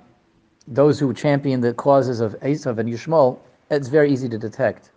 those 0.67 0.99
who 0.99 1.15
champion 1.15 1.61
the 1.61 1.75
causes 1.75 2.21
of 2.21 2.35
Esav 2.41 2.79
and 2.79 2.89
Yishmael 2.89 3.39
it's 3.71 3.89
very 3.89 4.13
easy 4.13 4.29
to 4.29 4.39
detect, 4.39 4.91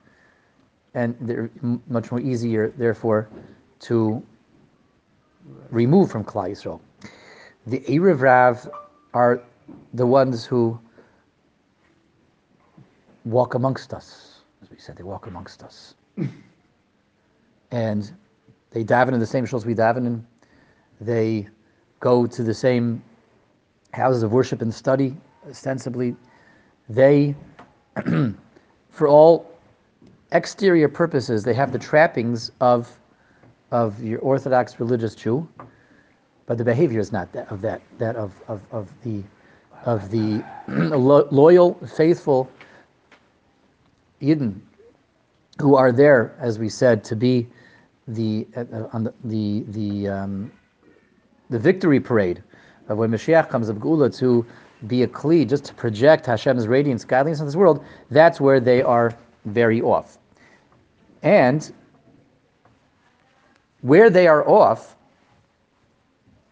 and 0.93 1.15
they're 1.21 1.49
much 1.87 2.11
more 2.11 2.19
easier, 2.19 2.73
therefore, 2.77 3.29
to 3.81 4.21
remove 5.69 6.11
from 6.11 6.23
Klal 6.23 6.49
Yisrael. 6.49 6.79
The 7.67 7.81
Erev 7.81 8.21
Rav 8.21 8.69
are 9.13 9.41
the 9.93 10.07
ones 10.07 10.45
who 10.45 10.79
walk 13.25 13.55
amongst 13.55 13.93
us, 13.93 14.39
as 14.61 14.71
we 14.71 14.77
said, 14.77 14.95
they 14.95 15.03
walk 15.03 15.27
amongst 15.27 15.63
us, 15.63 15.95
and 17.71 18.09
they 18.71 18.85
daven 18.85 19.11
in 19.11 19.19
the 19.19 19.25
same 19.25 19.45
shuls 19.45 19.65
we 19.65 19.75
daven 19.75 20.05
in. 20.05 20.25
They 21.01 21.49
go 21.99 22.25
to 22.25 22.41
the 22.41 22.53
same 22.53 23.03
houses 23.91 24.23
of 24.23 24.31
worship 24.31 24.61
and 24.61 24.73
study, 24.73 25.17
ostensibly. 25.49 26.15
They 26.87 27.35
for 28.91 29.09
all 29.09 29.51
exterior 30.31 30.87
purposes, 30.87 31.43
they 31.43 31.53
have 31.55 31.73
the 31.73 31.79
trappings 31.79 32.49
of, 32.61 32.97
of 33.71 34.01
your 34.01 34.19
Orthodox 34.19 34.79
religious 34.79 35.15
Jew, 35.15 35.45
but 36.47 36.57
the 36.57 36.63
behavior 36.63 36.99
is 36.99 37.11
not 37.11 37.31
that 37.33 37.51
of 37.51 37.61
that, 37.61 37.81
that 37.99 38.15
of, 38.15 38.33
of, 38.47 38.61
of 38.71 38.89
the, 39.03 39.23
of 39.85 40.09
the 40.09 40.43
loyal, 41.31 41.75
faithful 41.95 42.49
Yidden 44.21 44.59
who 45.59 45.75
are 45.75 45.91
there, 45.91 46.35
as 46.39 46.59
we 46.59 46.69
said, 46.69 47.03
to 47.03 47.15
be 47.15 47.47
the 48.07 48.47
uh, 48.55 48.87
on 48.93 49.03
the 49.03 49.13
the 49.25 49.63
the, 49.69 50.07
um, 50.07 50.51
the 51.49 51.59
victory 51.59 51.99
parade 51.99 52.41
of 52.89 52.97
when 52.97 53.11
Mashiach 53.11 53.49
comes 53.49 53.69
of 53.69 53.77
Geula 53.77 54.15
to 54.19 54.45
be 54.85 55.03
a 55.03 55.07
kli, 55.07 55.47
just 55.47 55.65
to 55.65 55.73
project 55.73 56.25
Hashem's 56.25 56.67
radiance, 56.67 57.03
godliness 57.03 57.39
in 57.39 57.45
this 57.45 57.55
world, 57.55 57.83
that's 58.11 58.39
where 58.39 58.59
they 58.59 58.81
are 58.81 59.15
very 59.45 59.81
off. 59.81 60.19
And 61.23 61.71
where 63.81 64.09
they 64.09 64.27
are 64.27 64.47
off 64.47 64.96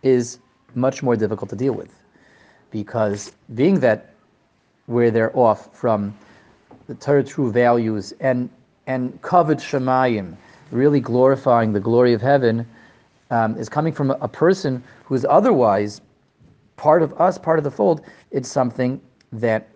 is 0.05 0.39
much 0.75 1.01
more 1.03 1.15
difficult 1.17 1.49
to 1.49 1.55
deal 1.55 1.73
with. 1.73 1.91
Because 2.71 3.33
being 3.55 3.79
that 3.79 4.13
where 4.85 5.09
they're 5.11 5.35
off 5.35 5.75
from 5.75 6.15
the 6.87 6.95
Torah 6.95 7.23
true 7.23 7.51
values 7.51 8.13
and 8.19 8.49
and 8.87 9.19
kavod 9.23 9.59
shemayim, 9.59 10.35
really 10.71 10.99
glorifying 10.99 11.73
the 11.73 11.79
glory 11.79 12.13
of 12.13 12.21
heaven, 12.21 12.67
um, 13.31 13.57
is 13.57 13.67
coming 13.67 13.91
from 13.91 14.11
a, 14.11 14.17
a 14.21 14.27
person 14.27 14.83
who 15.05 15.15
is 15.15 15.25
otherwise 15.27 16.01
part 16.77 17.01
of 17.01 17.19
us, 17.19 17.39
part 17.39 17.57
of 17.57 17.63
the 17.63 17.71
fold, 17.71 18.01
it's 18.29 18.47
something 18.47 19.01
that 19.31 19.67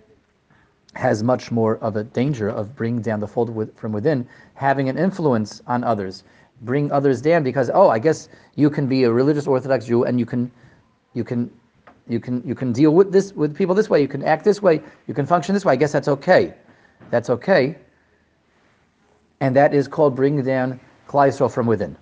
has 0.93 1.23
much 1.23 1.51
more 1.51 1.77
of 1.77 1.95
a 1.95 2.03
danger 2.03 2.49
of 2.49 2.75
bringing 2.75 3.01
down 3.01 3.19
the 3.19 3.27
fold 3.27 3.49
with, 3.49 3.75
from 3.75 3.91
within, 3.91 4.27
having 4.53 4.89
an 4.89 4.97
influence 4.97 5.61
on 5.65 5.83
others, 5.83 6.23
bring 6.61 6.91
others 6.91 7.21
down 7.21 7.43
because 7.43 7.69
oh, 7.73 7.89
I 7.89 7.99
guess 7.99 8.29
you 8.55 8.69
can 8.69 8.87
be 8.87 9.03
a 9.03 9.11
religious 9.11 9.47
Orthodox 9.47 9.85
Jew 9.85 10.03
and 10.03 10.19
you 10.19 10.25
can, 10.25 10.51
you 11.13 11.23
can, 11.23 11.51
you 12.07 12.19
can, 12.19 12.41
you 12.45 12.55
can 12.55 12.73
deal 12.73 12.91
with 12.91 13.11
this 13.11 13.33
with 13.33 13.55
people 13.55 13.75
this 13.75 13.89
way. 13.89 14.01
You 14.01 14.07
can 14.07 14.23
act 14.23 14.43
this 14.43 14.61
way. 14.61 14.81
You 15.07 15.13
can 15.13 15.25
function 15.25 15.53
this 15.53 15.65
way. 15.65 15.73
I 15.73 15.75
guess 15.75 15.91
that's 15.91 16.07
okay. 16.07 16.53
That's 17.11 17.29
okay. 17.29 17.77
And 19.41 19.55
that 19.55 19.73
is 19.73 19.87
called 19.87 20.15
bringing 20.15 20.43
down 20.43 20.79
Yisrael 21.07 21.51
from 21.51 21.67
within. 21.67 21.95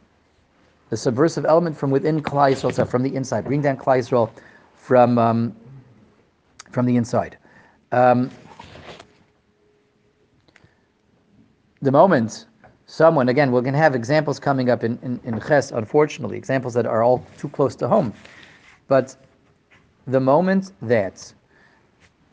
The 0.90 0.98
subversive 0.98 1.46
element 1.46 1.78
from 1.78 1.92
within 1.92 2.22
Klal 2.22 2.54
Yisrael, 2.54 2.88
from 2.88 3.04
the 3.04 3.14
inside, 3.14 3.46
bring 3.46 3.62
down 3.62 3.78
Yisrael 3.78 4.32
from 4.76 5.18
um, 5.18 5.56
from 6.72 6.86
the 6.86 6.96
inside. 6.96 7.38
Um, 7.92 8.32
the 11.82 11.92
moment 11.92 12.46
someone, 12.88 13.30
again, 13.30 13.52
we're 13.52 13.62
going 13.62 13.74
to 13.74 13.80
have 13.80 13.96
examples 13.96 14.40
coming 14.40 14.70
up 14.70 14.84
in, 14.84 14.98
in, 15.04 15.20
in 15.24 15.40
Ches, 15.40 15.72
unfortunately, 15.72 16.38
examples 16.38 16.74
that 16.74 16.86
are 16.86 17.04
all 17.04 17.26
too 17.38 17.50
close 17.50 17.76
to 17.76 17.88
home. 17.88 18.14
But 18.88 19.16
the 20.08 20.20
moment 20.20 20.72
that 20.82 21.34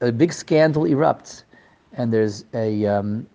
a 0.01 0.11
big 0.11 0.33
scandal 0.33 0.85
erupts 0.85 1.45
and 1.93 2.13
there's 2.13 2.45
a, 2.55 2.87
um, 2.87 3.27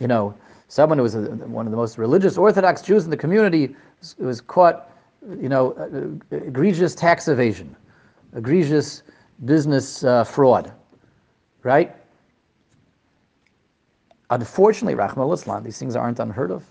you 0.00 0.06
know, 0.06 0.34
someone 0.68 0.98
who 0.98 1.02
was 1.02 1.14
a, 1.14 1.20
one 1.20 1.66
of 1.66 1.70
the 1.70 1.76
most 1.76 1.98
religious 1.98 2.38
Orthodox 2.38 2.82
Jews 2.82 3.04
in 3.04 3.10
the 3.10 3.16
community 3.16 3.76
was, 4.18 4.40
caught, 4.40 4.90
you 5.40 5.48
know, 5.48 6.18
egregious 6.30 6.94
tax 6.94 7.28
evasion 7.28 7.76
egregious 8.36 9.02
business 9.44 10.04
uh, 10.04 10.24
fraud, 10.24 10.72
right? 11.62 11.94
Unfortunately, 14.30 14.94
Rachmana 14.94 15.28
litzlan, 15.28 15.62
these 15.62 15.78
things 15.78 15.94
aren't 15.94 16.18
unheard 16.18 16.50
of. 16.50 16.64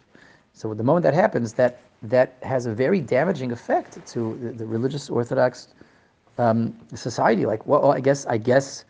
So 0.53 0.73
the 0.73 0.83
moment 0.83 1.03
that 1.03 1.13
happens, 1.13 1.53
that 1.53 1.81
that 2.03 2.35
has 2.43 2.65
a 2.65 2.73
very 2.73 2.99
damaging 3.01 3.51
effect 3.51 4.05
to 4.07 4.37
the, 4.37 4.51
the 4.51 4.65
religious 4.65 5.09
Orthodox 5.09 5.69
um, 6.37 6.75
society. 6.93 7.45
Like, 7.45 7.65
well, 7.65 7.91
I 7.91 7.99
guess, 7.99 8.25
I 8.25 8.37
guess 8.37 8.85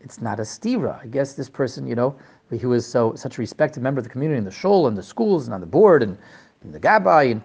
it's 0.00 0.20
not 0.20 0.38
a 0.38 0.42
stira. 0.42 1.02
I 1.02 1.06
guess 1.06 1.34
this 1.34 1.48
person, 1.48 1.86
you 1.86 1.94
know, 1.94 2.14
he 2.50 2.66
was 2.66 2.86
so 2.86 3.14
such 3.14 3.38
a 3.38 3.40
respected 3.40 3.82
member 3.82 3.98
of 3.98 4.04
the 4.04 4.10
community 4.10 4.38
in 4.38 4.44
the 4.44 4.50
shul 4.50 4.86
and 4.88 4.96
the 4.96 5.02
schools 5.02 5.46
and 5.46 5.54
on 5.54 5.60
the 5.60 5.66
board 5.66 6.02
and, 6.02 6.18
and 6.62 6.72
the 6.72 6.80
gabbai 6.80 7.32
and 7.32 7.42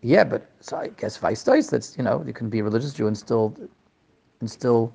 yeah, 0.00 0.24
but 0.24 0.50
so 0.60 0.76
I 0.76 0.88
guess 0.88 1.16
vice 1.16 1.42
that's 1.42 1.96
you 1.96 2.04
know 2.04 2.22
you 2.26 2.32
can 2.32 2.48
be 2.48 2.60
a 2.60 2.64
religious 2.64 2.92
Jew 2.92 3.06
and 3.06 3.16
still 3.16 3.54
and 4.40 4.50
still 4.50 4.92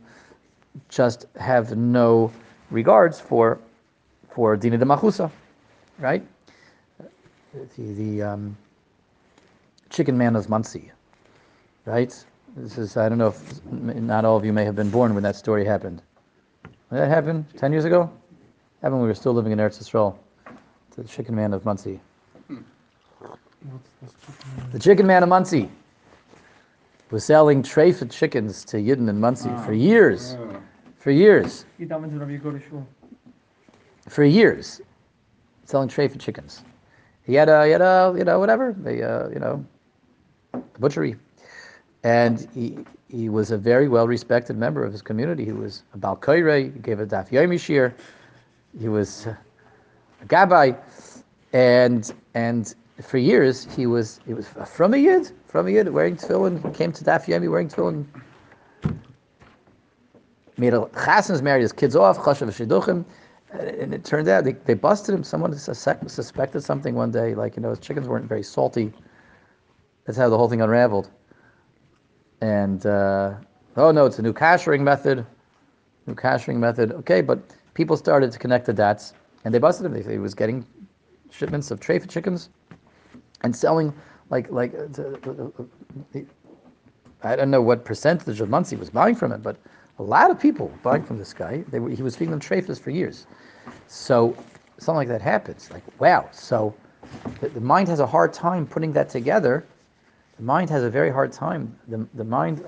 just 0.87 1.25
have 1.39 1.75
no 1.75 2.31
regards 2.71 3.19
for 3.19 3.59
for 4.39 4.55
Dina 4.55 4.77
de 4.77 4.85
Malchusa, 4.85 5.29
right? 5.99 6.25
The, 7.75 7.93
the 7.93 8.21
um, 8.23 8.55
chicken 9.89 10.17
man 10.17 10.37
of 10.37 10.47
Monsey, 10.47 10.93
right? 11.83 12.25
This 12.55 12.77
is 12.77 12.95
I 12.95 13.09
don't 13.09 13.17
know 13.17 13.27
if 13.27 13.65
not 13.65 14.23
all 14.23 14.37
of 14.37 14.45
you 14.45 14.53
may 14.53 14.63
have 14.63 14.77
been 14.77 14.89
born 14.89 15.13
when 15.13 15.23
that 15.23 15.35
story 15.35 15.65
happened. 15.65 16.01
When 16.87 17.01
that 17.01 17.09
happened 17.09 17.47
ten 17.57 17.73
years 17.73 17.83
ago. 17.83 18.09
Happened 18.81 18.99
when 18.99 19.01
we 19.01 19.07
were 19.09 19.13
still 19.13 19.33
living 19.33 19.51
in 19.51 19.59
Eretz 19.59 19.77
Yisrael. 19.77 20.15
The 20.95 21.03
chicken 21.03 21.35
man 21.35 21.51
of 21.51 21.65
Monsey. 21.65 21.99
The 24.71 24.79
chicken 24.79 25.05
man 25.05 25.21
of 25.21 25.27
Monsey 25.27 25.69
was 27.11 27.25
selling 27.25 27.61
treifet 27.61 28.09
chickens 28.09 28.63
to 28.63 28.77
Yidden 28.77 29.09
in 29.09 29.19
Monsey 29.19 29.49
for 29.65 29.73
years. 29.73 30.37
For 30.97 31.11
years. 31.11 31.65
For 34.09 34.23
years. 34.23 34.81
Selling 35.65 35.87
tray 35.87 36.07
for 36.07 36.17
chickens. 36.17 36.63
He 37.23 37.35
had 37.35 37.47
a, 37.47 37.65
he 37.65 37.71
had 37.71 37.81
a, 37.81 38.13
you 38.17 38.23
know, 38.23 38.39
whatever, 38.39 38.75
a, 38.85 39.03
uh, 39.03 39.29
you 39.29 39.39
know, 39.39 39.63
butchery. 40.79 41.15
And 42.03 42.47
he, 42.53 42.79
he 43.07 43.29
was 43.29 43.51
a 43.51 43.57
very 43.57 43.87
well 43.87 44.07
respected 44.07 44.57
member 44.57 44.83
of 44.83 44.91
his 44.91 45.01
community. 45.01 45.45
He 45.45 45.51
was 45.51 45.83
a 45.93 45.97
Balkoire, 45.97 46.73
he 46.73 46.79
gave 46.79 46.99
a 46.99 47.05
Daf 47.05 47.29
Yomi 47.29 47.55
Shiur, 47.55 47.93
he 48.79 48.87
was 48.87 49.27
a 49.27 50.25
Gabbai, 50.25 50.77
and, 51.53 52.11
and 52.33 52.73
for 53.01 53.17
years 53.17 53.67
he 53.75 53.85
was 53.85 54.19
he 54.25 54.33
was 54.33 54.47
from 54.47 54.93
a 54.93 54.97
yid, 54.97 55.31
from 55.45 55.67
a 55.67 55.71
yid, 55.71 55.89
wearing 55.89 56.15
tefillin. 56.15 56.73
Came 56.73 56.91
to 56.93 57.03
Daf 57.03 57.25
Yomi 57.25 57.49
wearing 57.49 57.67
tefillin. 57.67 58.05
Made 60.57 60.73
a 60.73 60.81
chasnas, 60.81 61.41
married 61.41 61.61
his 61.61 61.71
kids 61.71 61.95
off, 61.95 62.17
chashav 62.17 62.49
shidduchim, 62.49 63.05
and 63.51 63.93
it 63.93 64.03
turned 64.05 64.27
out 64.27 64.43
they, 64.43 64.53
they 64.53 64.73
busted 64.73 65.15
him. 65.15 65.23
Someone 65.23 65.53
suspected 65.57 66.61
something 66.61 66.95
one 66.95 67.11
day, 67.11 67.33
like 67.35 67.55
you 67.55 67.61
know 67.61 67.69
his 67.69 67.79
chickens 67.79 68.07
weren't 68.07 68.25
very 68.25 68.43
salty. 68.43 68.93
That's 70.05 70.17
how 70.17 70.29
the 70.29 70.37
whole 70.37 70.49
thing 70.49 70.61
unraveled. 70.61 71.09
And 72.41 72.85
uh, 72.85 73.35
oh 73.75 73.91
no, 73.91 74.05
it's 74.05 74.19
a 74.19 74.21
new 74.21 74.33
kashering 74.33 74.81
method, 74.81 75.25
new 76.07 76.15
kashering 76.15 76.57
method. 76.57 76.91
Okay, 76.91 77.21
but 77.21 77.39
people 77.73 77.97
started 77.97 78.31
to 78.31 78.39
connect 78.39 78.65
the 78.65 78.73
dots, 78.73 79.13
and 79.45 79.53
they 79.53 79.59
busted 79.59 79.85
him. 79.85 79.93
They, 79.93 80.03
he 80.03 80.19
was 80.19 80.33
getting 80.33 80.65
shipments 81.31 81.71
of 81.71 81.79
treifa 81.79 82.09
chickens 82.09 82.49
and 83.41 83.55
selling 83.55 83.93
like 84.29 84.49
like 84.51 84.73
uh, 84.73 85.01
uh, 85.01 85.49
uh, 86.15 86.19
I 87.23 87.35
don't 87.35 87.51
know 87.51 87.61
what 87.61 87.83
percentage 87.83 88.39
of 88.41 88.49
months 88.49 88.69
he 88.69 88.75
was 88.77 88.89
buying 88.89 89.15
from 89.15 89.31
it, 89.31 89.43
but 89.43 89.57
a 89.99 90.03
lot 90.03 90.31
of 90.31 90.39
people 90.39 90.71
buying 90.81 91.03
from 91.03 91.17
this 91.17 91.33
guy. 91.33 91.63
Were, 91.71 91.89
he 91.89 92.01
was 92.01 92.15
feeding 92.15 92.31
them 92.31 92.39
treifas 92.39 92.81
for 92.81 92.89
years. 92.89 93.27
So 93.87 94.35
something 94.77 94.95
like 94.95 95.07
that 95.09 95.21
happens. 95.21 95.69
Like 95.71 95.83
wow. 95.99 96.29
So 96.31 96.73
the, 97.41 97.49
the, 97.49 97.61
mind 97.61 97.89
has 97.89 97.99
a 97.99 98.07
hard 98.07 98.33
time 98.33 98.65
putting 98.65 98.93
that 98.93 99.09
together. 99.09 99.65
The 100.37 100.43
mind 100.43 100.69
has 100.69 100.83
a 100.83 100.89
very 100.89 101.11
hard 101.11 101.33
time. 101.33 101.77
The, 101.89 102.07
the 102.13 102.23
mind 102.23 102.63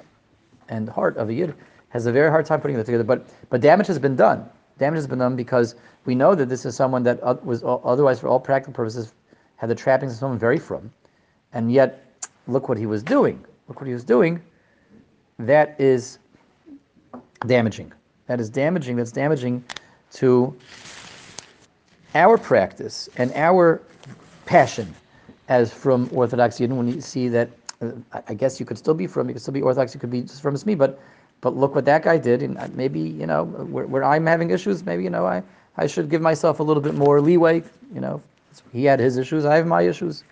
and 0.69 0.87
heart 0.89 1.17
of 1.17 1.29
a 1.29 1.33
yid 1.33 1.55
has 1.89 2.05
a 2.05 2.11
very 2.11 2.29
hard 2.29 2.45
time 2.45 2.59
putting 2.61 2.77
that 2.77 2.85
together. 2.85 3.03
But 3.03 3.27
but 3.49 3.61
damage 3.61 3.87
has 3.87 3.97
been 3.97 4.15
done. 4.15 4.47
Damage 4.77 4.97
has 4.97 5.07
been 5.07 5.19
done 5.19 5.35
because 5.35 5.75
we 6.05 6.15
know 6.15 6.35
that 6.35 6.49
this 6.49 6.65
is 6.65 6.75
someone 6.75 7.03
that 7.03 7.45
was 7.45 7.63
otherwise, 7.63 8.19
for 8.19 8.27
all 8.27 8.39
practical 8.39 8.73
purposes, 8.73 9.13
had 9.55 9.69
the 9.69 9.75
trappings 9.75 10.13
of 10.13 10.17
someone 10.17 10.39
very 10.39 10.57
frum, 10.57 10.91
and 11.53 11.71
yet 11.71 12.23
look 12.47 12.67
what 12.67 12.77
he 12.77 12.87
was 12.87 13.03
doing. 13.03 13.45
Look 13.67 13.79
what 13.79 13.87
he 13.87 13.93
was 13.93 14.03
doing. 14.03 14.41
That 15.37 15.79
is 15.79 16.17
damaging. 17.47 17.91
That 18.27 18.39
is 18.39 18.49
damaging. 18.49 18.95
That's 18.95 19.11
damaging 19.11 19.63
to 20.13 20.55
our 22.15 22.37
practice 22.37 23.09
and 23.17 23.31
our 23.33 23.81
passion 24.45 24.93
as 25.47 25.73
frum 25.73 26.09
Orthodox 26.13 26.57
Yidden. 26.57 26.75
When 26.77 26.87
you 26.87 27.01
see 27.01 27.27
that, 27.29 27.49
uh, 27.81 27.91
I 28.27 28.33
guess 28.33 28.59
you 28.59 28.65
could 28.65 28.77
still 28.77 28.93
be 28.93 29.07
frum, 29.07 29.27
you 29.27 29.33
could 29.33 29.41
still 29.41 29.53
be 29.53 29.61
Orthodox, 29.61 29.93
you 29.93 29.99
could 29.99 30.11
be 30.11 30.21
just 30.21 30.41
from 30.41 30.55
me, 30.65 30.75
but 30.75 30.99
but 31.41 31.55
look 31.55 31.73
what 31.73 31.85
that 31.85 32.03
guy 32.03 32.19
did, 32.19 32.43
and 32.43 32.57
uh, 32.59 32.67
maybe 32.75 32.99
you 32.99 33.25
know 33.25 33.45
where, 33.45 33.87
where 33.87 34.03
I'm 34.03 34.25
having 34.25 34.51
issues, 34.51 34.85
maybe 34.85 35.03
you 35.03 35.09
know 35.09 35.25
I 35.25 35.41
I 35.77 35.87
should 35.87 36.09
give 36.09 36.21
myself 36.21 36.59
a 36.59 36.63
little 36.63 36.83
bit 36.83 36.95
more 36.95 37.19
leeway, 37.21 37.63
you 37.93 38.01
know, 38.01 38.21
he 38.71 38.85
had 38.85 38.99
his 38.99 39.17
issues. 39.17 39.45
I 39.45 39.55
have 39.55 39.67
my 39.67 39.81
issues. 39.81 40.23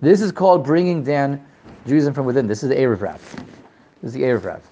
This 0.00 0.20
is 0.20 0.32
called 0.32 0.64
bringing 0.64 1.02
down 1.02 1.44
Judaism 1.86 2.14
from 2.14 2.26
within. 2.26 2.46
This 2.46 2.62
is 2.62 2.68
the 2.68 2.76
Erev 2.76 3.02
Rav. 3.02 3.20
This 4.02 4.08
is 4.08 4.12
the 4.12 4.22
Erev 4.22 4.44
Rav. 4.44 4.62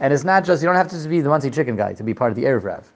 And 0.00 0.12
it's 0.12 0.24
not 0.24 0.44
just, 0.44 0.62
you 0.62 0.66
don't 0.66 0.76
have 0.76 0.88
to 0.88 1.08
be 1.08 1.20
the 1.20 1.28
Monsey 1.28 1.50
chicken 1.50 1.76
guy 1.76 1.92
to 1.94 2.02
be 2.02 2.14
part 2.14 2.30
of 2.30 2.36
the 2.36 2.44
Erev 2.44 2.64
Rav. 2.64 2.92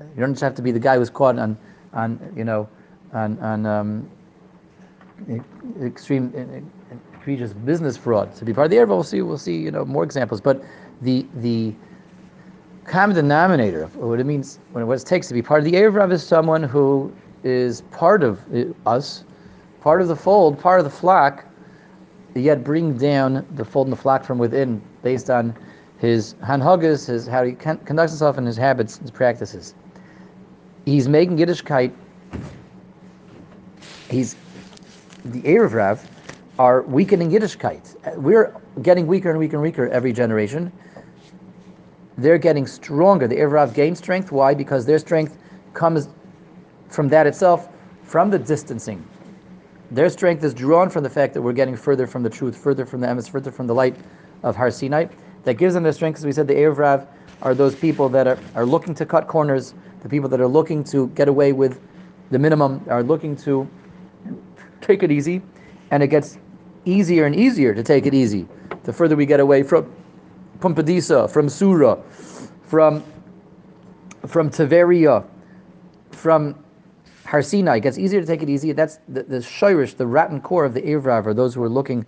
You 0.00 0.20
don't 0.20 0.32
just 0.32 0.42
have 0.42 0.54
to 0.56 0.62
be 0.62 0.70
the 0.70 0.78
guy 0.78 0.96
who's 0.96 1.10
caught 1.10 1.38
on, 1.38 1.56
on 1.92 2.32
you 2.36 2.44
know, 2.44 2.68
on, 3.12 3.38
on 3.38 3.66
um, 3.66 4.10
extreme, 5.82 6.32
egregious 7.20 7.52
business 7.52 7.96
fraud 7.96 8.34
to 8.36 8.44
be 8.44 8.52
part 8.52 8.66
of 8.66 8.70
the 8.70 8.76
Erev 8.76 8.88
We'll 8.88 9.02
see, 9.02 9.22
we'll 9.22 9.38
see, 9.38 9.56
you 9.56 9.70
know, 9.70 9.84
more 9.84 10.04
examples. 10.04 10.40
But 10.40 10.62
the, 11.02 11.26
the 11.36 11.74
common 12.84 13.16
denominator 13.16 13.82
of 13.82 13.96
what 13.96 14.20
it 14.20 14.24
means, 14.24 14.58
what 14.72 14.88
it 14.88 15.06
takes 15.06 15.28
to 15.28 15.34
be 15.34 15.42
part 15.42 15.60
of 15.60 15.64
the 15.64 15.72
Erev 15.72 15.94
Rav 15.94 16.12
is 16.12 16.22
someone 16.22 16.62
who 16.62 17.12
is 17.42 17.82
part 17.92 18.22
of 18.22 18.40
us, 18.86 19.24
part 19.80 20.02
of 20.02 20.08
the 20.08 20.16
fold, 20.16 20.58
part 20.58 20.80
of 20.80 20.84
the 20.84 20.90
flock, 20.90 21.44
yet 22.34 22.62
bring 22.62 22.96
down 22.96 23.46
the 23.54 23.64
fold 23.64 23.86
and 23.86 23.92
the 23.92 24.00
flock 24.00 24.24
from 24.24 24.38
within 24.38 24.82
based 25.02 25.30
on 25.30 25.56
his 25.98 26.34
hanhagas, 26.42 27.06
his 27.06 27.26
how 27.26 27.44
he 27.44 27.52
conducts 27.52 28.12
himself 28.12 28.38
and 28.38 28.46
his 28.46 28.56
habits, 28.56 28.98
his 28.98 29.10
practices. 29.10 29.74
He's 30.84 31.08
making 31.08 31.38
Yiddishkeit. 31.38 31.92
He's 34.08 34.36
the 35.24 35.42
Erev 35.42 35.72
Rav 35.72 36.08
are 36.58 36.82
weakening 36.82 37.30
Yiddishkeit. 37.30 38.16
We're 38.16 38.54
getting 38.82 39.06
weaker 39.06 39.30
and 39.30 39.38
weaker 39.38 39.56
and 39.56 39.62
weaker 39.62 39.88
every 39.88 40.12
generation. 40.12 40.72
They're 42.18 42.38
getting 42.38 42.66
stronger. 42.66 43.26
The 43.26 43.36
Erev 43.36 43.52
Rav 43.52 43.74
gain 43.74 43.94
strength. 43.94 44.32
Why? 44.32 44.54
Because 44.54 44.86
their 44.86 44.98
strength 44.98 45.36
comes 45.74 46.08
from 46.88 47.08
that 47.08 47.26
itself, 47.26 47.68
from 48.02 48.30
the 48.30 48.38
distancing. 48.38 49.04
Their 49.90 50.08
strength 50.08 50.42
is 50.44 50.54
drawn 50.54 50.88
from 50.88 51.02
the 51.02 51.10
fact 51.10 51.34
that 51.34 51.42
we're 51.42 51.52
getting 51.52 51.76
further 51.76 52.06
from 52.06 52.22
the 52.22 52.30
truth, 52.30 52.56
further 52.56 52.86
from 52.86 53.00
the 53.00 53.06
emes, 53.06 53.28
further 53.28 53.50
from 53.50 53.66
the 53.66 53.74
light 53.74 53.96
of 54.42 54.56
Har 54.56 54.70
Sinai. 54.70 55.06
That 55.46 55.54
gives 55.54 55.74
them 55.74 55.84
their 55.84 55.92
strength, 55.92 56.18
as 56.18 56.26
we 56.26 56.32
said, 56.32 56.48
the 56.48 56.54
Erev 56.54 57.06
are 57.40 57.54
those 57.54 57.76
people 57.76 58.08
that 58.08 58.26
are, 58.26 58.36
are 58.56 58.66
looking 58.66 58.96
to 58.96 59.06
cut 59.06 59.28
corners, 59.28 59.74
the 60.02 60.08
people 60.08 60.28
that 60.30 60.40
are 60.40 60.48
looking 60.48 60.82
to 60.84 61.06
get 61.10 61.28
away 61.28 61.52
with 61.52 61.80
the 62.32 62.38
minimum, 62.38 62.84
are 62.90 63.04
looking 63.04 63.36
to 63.36 63.70
take 64.80 65.04
it 65.04 65.12
easy, 65.12 65.40
and 65.92 66.02
it 66.02 66.08
gets 66.08 66.38
easier 66.84 67.26
and 67.26 67.36
easier 67.36 67.72
to 67.74 67.84
take 67.84 68.06
it 68.06 68.12
easy. 68.12 68.48
The 68.82 68.92
further 68.92 69.14
we 69.14 69.24
get 69.24 69.38
away 69.38 69.62
from 69.62 69.94
Pumbedisa, 70.58 71.30
from 71.30 71.48
Sura, 71.48 72.02
from 72.62 73.04
from 74.26 74.50
Taveria, 74.50 75.24
from 76.10 76.56
Har 77.24 77.40
Sinai 77.40 77.78
gets 77.78 77.98
easier 77.98 78.20
to 78.20 78.26
take 78.26 78.42
it 78.42 78.48
easy. 78.48 78.72
That's 78.72 78.98
the, 79.06 79.22
the 79.22 79.36
shirish, 79.36 79.96
the 79.96 80.08
rotten 80.08 80.40
core 80.40 80.64
of 80.64 80.74
the 80.74 80.82
Erev 80.82 81.04
Rav, 81.04 81.26
are 81.28 81.34
those 81.34 81.54
who 81.54 81.62
are 81.62 81.68
looking 81.68 82.04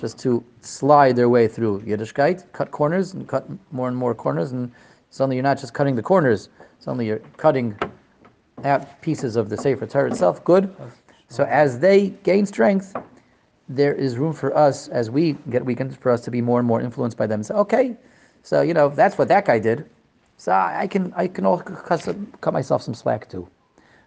just 0.00 0.18
to 0.20 0.42
slide 0.62 1.14
their 1.14 1.28
way 1.28 1.46
through 1.46 1.80
Yiddishkeit, 1.82 2.50
cut 2.52 2.70
corners 2.70 3.12
and 3.14 3.28
cut 3.28 3.46
more 3.70 3.88
and 3.88 3.96
more 3.96 4.14
corners, 4.14 4.52
and 4.52 4.72
suddenly 5.10 5.36
you're 5.36 5.42
not 5.42 5.58
just 5.58 5.74
cutting 5.74 5.94
the 5.94 6.02
corners, 6.02 6.48
suddenly 6.78 7.06
you're 7.06 7.22
cutting 7.36 7.78
out 8.64 9.00
pieces 9.02 9.36
of 9.36 9.48
the 9.48 9.56
Sefer 9.56 9.86
Torah 9.86 10.10
itself. 10.10 10.42
Good. 10.44 10.74
So 11.28 11.44
as 11.44 11.78
they 11.78 12.08
gain 12.22 12.46
strength, 12.46 12.96
there 13.68 13.94
is 13.94 14.16
room 14.16 14.32
for 14.32 14.56
us, 14.56 14.88
as 14.88 15.10
we 15.10 15.34
get 15.50 15.64
weakened, 15.64 15.96
for 15.98 16.10
us 16.10 16.22
to 16.22 16.30
be 16.30 16.40
more 16.40 16.58
and 16.58 16.66
more 16.66 16.80
influenced 16.80 17.16
by 17.16 17.26
them. 17.26 17.42
So 17.42 17.54
okay, 17.56 17.96
so 18.42 18.62
you 18.62 18.74
know 18.74 18.88
that's 18.88 19.16
what 19.18 19.28
that 19.28 19.44
guy 19.44 19.58
did. 19.58 19.88
So 20.38 20.52
I 20.52 20.86
can 20.86 21.12
I 21.14 21.28
can 21.28 21.44
also 21.44 21.62
cut 22.40 22.52
myself 22.52 22.82
some 22.82 22.94
slack 22.94 23.28
too. 23.28 23.48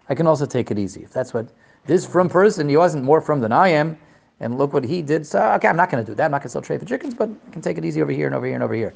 I 0.10 0.16
can 0.16 0.28
also 0.28 0.46
take 0.46 0.72
it 0.72 0.78
easy. 0.78 1.04
If 1.04 1.12
that's 1.14 1.34
what 1.34 1.48
this 1.86 2.06
frum 2.06 2.28
person, 2.30 2.68
he 2.68 2.76
wasn't 2.76 3.04
more 3.04 3.22
frum 3.22 3.40
than 3.40 3.52
I 3.52 3.70
am, 3.70 3.98
and 4.40 4.58
look 4.58 4.74
what 4.74 4.84
he 4.84 5.02
did. 5.02 5.26
So 5.26 5.40
okay, 5.54 5.68
I'm 5.68 5.78
not 5.78 5.90
going 5.90 6.04
to 6.04 6.12
do 6.12 6.16
that. 6.16 6.26
I'm 6.26 6.32
not 6.32 6.40
going 6.40 6.44
to 6.44 6.50
sell 6.50 6.62
trade 6.62 6.80
for 6.80 6.86
chickens, 6.86 7.14
but 7.14 7.30
I 7.48 7.52
can 7.52 7.62
take 7.62 7.78
it 7.78 7.86
easy 7.86 8.02
over 8.02 8.12
here 8.12 8.26
and 8.26 8.36
over 8.36 8.46
here 8.46 8.56
and 8.56 8.64
over 8.64 8.74
here. 8.74 8.94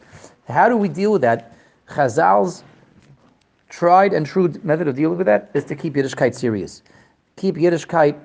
How 0.48 0.70
do 0.70 0.78
we 0.78 0.90
deal 0.90 1.12
with 1.12 1.22
that? 1.22 1.54
Chazal's 1.88 2.64
tried 3.70 4.14
and 4.14 4.26
true 4.26 4.54
method 4.64 4.88
of 4.88 4.96
dealing 4.96 5.18
with 5.18 5.28
that 5.28 5.50
is 5.54 5.64
to 5.66 5.76
keep 5.76 5.94
Yiddishkeit 5.94 6.34
serious. 6.34 6.84
Keep 7.36 7.56
Yiddishkeit 7.56 8.18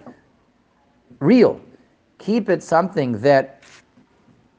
real. 1.21 1.61
Keep 2.19 2.49
it 2.49 2.63
something 2.63 3.21
that 3.21 3.63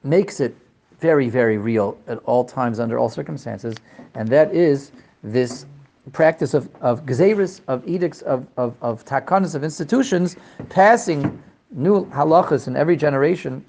makes 0.03 0.39
it 0.39 0.55
very, 0.99 1.29
very 1.29 1.57
real 1.57 1.97
at 2.07 2.17
all 2.19 2.45
times, 2.45 2.79
under 2.79 2.97
all 2.97 3.09
circumstances, 3.09 3.75
and 4.15 4.27
that 4.29 4.53
is 4.53 4.91
this 5.23 5.65
practice 6.11 6.53
of, 6.53 6.69
of 6.81 7.05
gezeris, 7.05 7.61
of 7.67 7.87
edicts, 7.87 8.21
of, 8.23 8.45
of, 8.57 8.75
of 8.81 9.05
takanas, 9.05 9.55
of 9.55 9.63
institutions, 9.63 10.35
passing 10.69 11.41
new 11.73 12.05
halachas 12.07 12.67
in 12.67 12.75
every 12.75 12.95
generation 12.95 13.63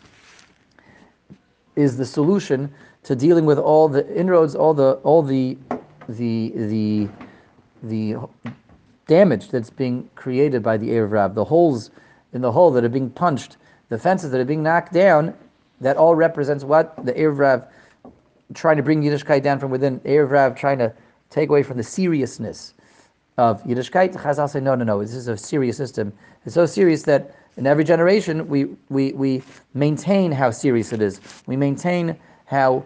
is 1.76 1.96
the 1.96 2.04
solution 2.04 2.72
to 3.02 3.16
dealing 3.16 3.44
with 3.46 3.58
all 3.58 3.88
the 3.88 4.06
inroads, 4.16 4.54
all 4.54 4.74
the 4.74 4.92
all 5.02 5.22
the 5.22 5.58
the 6.08 6.52
the 6.54 7.08
the 7.82 8.16
damage 9.06 9.48
that's 9.50 9.70
being 9.70 10.08
created 10.14 10.62
by 10.62 10.76
the 10.76 10.88
Erev 10.88 11.12
Rav, 11.12 11.34
the 11.34 11.44
holes 11.44 11.90
in 12.32 12.40
the 12.40 12.50
hole 12.50 12.70
that 12.70 12.84
are 12.84 12.88
being 12.88 13.10
punched, 13.10 13.58
the 13.88 13.98
fences 13.98 14.30
that 14.30 14.40
are 14.40 14.44
being 14.44 14.62
knocked 14.62 14.92
down, 14.92 15.34
that 15.80 15.96
all 15.96 16.14
represents 16.14 16.64
what? 16.64 16.96
The 17.04 17.12
Erev 17.12 17.38
Rav 17.38 17.64
trying 18.54 18.76
to 18.76 18.82
bring 18.82 19.02
Yiddishkeit 19.02 19.42
down 19.42 19.58
from 19.58 19.70
within, 19.70 20.00
Erev 20.00 20.30
Rav 20.30 20.56
trying 20.56 20.78
to 20.78 20.92
take 21.30 21.48
away 21.48 21.62
from 21.62 21.76
the 21.76 21.82
seriousness 21.82 22.74
of 23.36 23.62
Yiddishkeit. 23.64 24.14
Chazal 24.14 24.48
say, 24.48 24.60
no, 24.60 24.74
no, 24.74 24.84
no, 24.84 25.00
this 25.00 25.14
is 25.14 25.28
a 25.28 25.36
serious 25.36 25.76
system. 25.76 26.12
It's 26.44 26.54
so 26.54 26.66
serious 26.66 27.02
that 27.04 27.34
in 27.56 27.66
every 27.66 27.84
generation 27.84 28.48
we, 28.48 28.66
we, 28.88 29.12
we 29.12 29.42
maintain 29.74 30.32
how 30.32 30.50
serious 30.50 30.92
it 30.92 31.00
is. 31.00 31.20
We 31.46 31.56
maintain 31.56 32.16
how 32.46 32.84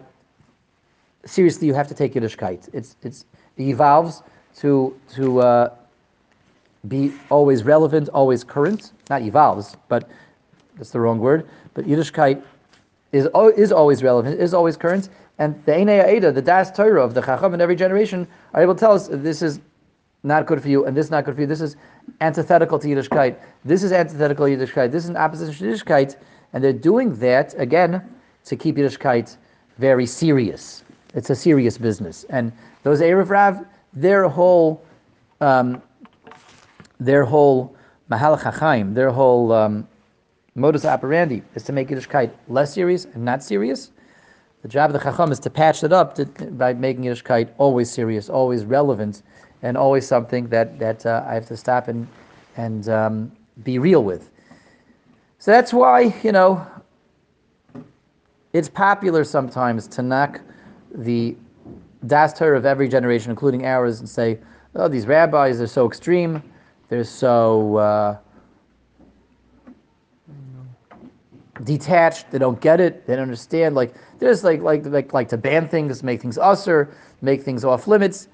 seriously 1.25 1.67
you 1.67 1.73
have 1.73 1.87
to 1.87 1.93
take 1.93 2.13
Yiddishkeit. 2.13 2.69
It's, 2.73 2.95
it's, 3.01 3.25
it 3.57 3.63
evolves 3.63 4.23
to, 4.57 4.95
to 5.15 5.41
uh, 5.41 5.75
be 6.87 7.13
always 7.29 7.63
relevant, 7.63 8.09
always 8.09 8.43
current. 8.43 8.93
Not 9.09 9.21
evolves, 9.21 9.75
but 9.87 10.09
that's 10.77 10.91
the 10.91 10.99
wrong 10.99 11.19
word. 11.19 11.47
But 11.73 11.85
Yiddishkeit 11.85 12.41
is, 13.11 13.27
is 13.57 13.71
always 13.71 14.03
relevant, 14.03 14.39
is 14.39 14.53
always 14.53 14.77
current. 14.77 15.09
And 15.39 15.55
the 15.65 15.71
Einei 15.71 16.03
Aida, 16.03 16.31
the 16.31 16.41
Das 16.41 16.71
Torah 16.71 17.03
of 17.03 17.13
the 17.13 17.21
Chacham 17.21 17.53
in 17.53 17.61
every 17.61 17.75
generation, 17.75 18.27
are 18.53 18.61
able 18.61 18.75
to 18.75 18.79
tell 18.79 18.91
us 18.91 19.07
this 19.07 19.41
is 19.41 19.59
not 20.23 20.45
good 20.45 20.61
for 20.61 20.67
you, 20.67 20.85
and 20.85 20.95
this 20.95 21.05
is 21.05 21.11
not 21.11 21.25
good 21.25 21.35
for 21.35 21.41
you. 21.41 21.47
This 21.47 21.61
is 21.61 21.75
antithetical 22.21 22.77
to 22.79 22.87
Yiddishkeit. 22.87 23.37
This 23.63 23.83
is 23.83 23.91
antithetical 23.91 24.47
to 24.47 24.57
Yiddishkeit. 24.57 24.91
This 24.91 25.03
is 25.03 25.09
an 25.09 25.17
opposition 25.17 25.67
to 25.67 25.73
Yiddishkeit. 25.73 26.17
And 26.53 26.63
they're 26.63 26.73
doing 26.73 27.15
that, 27.19 27.53
again, 27.57 28.03
to 28.45 28.55
keep 28.55 28.75
Yiddishkeit 28.75 29.37
very 29.77 30.05
serious. 30.05 30.83
It's 31.13 31.29
a 31.29 31.35
serious 31.35 31.77
business. 31.77 32.25
And 32.29 32.51
those 32.83 33.01
Erev 33.01 33.29
Rav, 33.29 33.65
their 33.93 34.27
whole, 34.27 34.83
um, 35.41 35.81
their 36.99 37.23
whole 37.23 37.75
Mahal 38.09 38.37
Chachaim, 38.37 38.93
their 38.93 39.11
whole 39.11 39.51
um, 39.51 39.87
modus 40.55 40.85
operandi 40.85 41.41
is 41.55 41.63
to 41.63 41.71
make 41.71 41.87
Yiddishkeit 41.87 42.31
less 42.47 42.73
serious 42.73 43.05
and 43.05 43.23
not 43.23 43.41
serious. 43.43 43.91
The 44.61 44.67
job 44.67 44.93
of 44.93 44.93
the 44.93 44.99
Chacham 44.99 45.31
is 45.31 45.39
to 45.39 45.49
patch 45.49 45.85
it 45.85 45.93
up 45.93 46.15
to, 46.15 46.25
by 46.25 46.73
making 46.73 47.05
Yiddishkeit 47.05 47.49
always 47.57 47.89
serious, 47.89 48.29
always 48.29 48.65
relevant, 48.65 49.21
and 49.61 49.77
always 49.77 50.07
something 50.07 50.47
that, 50.49 50.79
that 50.79 51.05
uh, 51.05 51.23
I 51.27 51.33
have 51.33 51.45
to 51.47 51.57
stop 51.57 51.87
and, 51.87 52.07
and 52.57 52.87
um, 52.89 53.31
be 53.63 53.79
real 53.79 54.03
with. 54.03 54.29
So 55.39 55.51
that's 55.51 55.73
why, 55.73 56.13
you 56.23 56.31
know, 56.31 56.65
it's 58.53 58.69
popular 58.69 59.23
sometimes 59.23 59.87
to 59.87 60.01
knock 60.01 60.41
the 60.93 61.35
Das 62.07 62.37
Torah 62.37 62.57
of 62.57 62.65
every 62.65 62.87
generation, 62.87 63.29
including 63.29 63.65
ours, 63.65 63.99
and 63.99 64.09
say, 64.09 64.39
oh, 64.75 64.87
these 64.87 65.05
rabbis 65.05 65.61
are 65.61 65.67
so 65.67 65.85
extreme, 65.85 66.41
they're 66.87 67.03
so 67.03 67.77
uh, 67.77 68.17
detached, 71.63 72.31
they 72.31 72.37
don't 72.37 72.59
get 72.59 72.79
it, 72.79 73.05
they 73.05 73.15
don't 73.15 73.23
understand. 73.23 73.75
Like, 73.75 73.93
there's 74.19 74.43
like, 74.43 74.61
like, 74.61 74.85
like, 74.85 75.13
like 75.13 75.29
to 75.29 75.37
ban 75.37 75.67
things, 75.67 76.03
make 76.03 76.21
things 76.21 76.37
usser, 76.37 76.91
make 77.21 77.43
things 77.43 77.63
off 77.63 77.87
limits. 77.87 78.27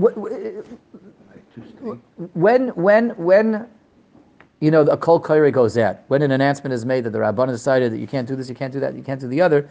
Wh- 0.00 0.14
wh- 0.16 0.62
When, 2.34 2.68
when, 2.68 3.10
when 3.10 3.66
you 4.60 4.70
know, 4.70 4.82
a 4.82 4.96
kol 4.96 5.20
kairi 5.20 5.52
goes 5.52 5.78
out. 5.78 5.98
When 6.08 6.22
an 6.22 6.30
announcement 6.30 6.72
is 6.72 6.84
made 6.84 7.04
that 7.04 7.10
the 7.10 7.18
rabban 7.18 7.48
decided 7.48 7.92
that 7.92 7.98
you 7.98 8.06
can't 8.06 8.28
do 8.28 8.36
this, 8.36 8.48
you 8.48 8.54
can't 8.54 8.72
do 8.72 8.80
that, 8.80 8.94
you 8.94 9.02
can't 9.02 9.20
do 9.20 9.26
the 9.26 9.40
other, 9.40 9.68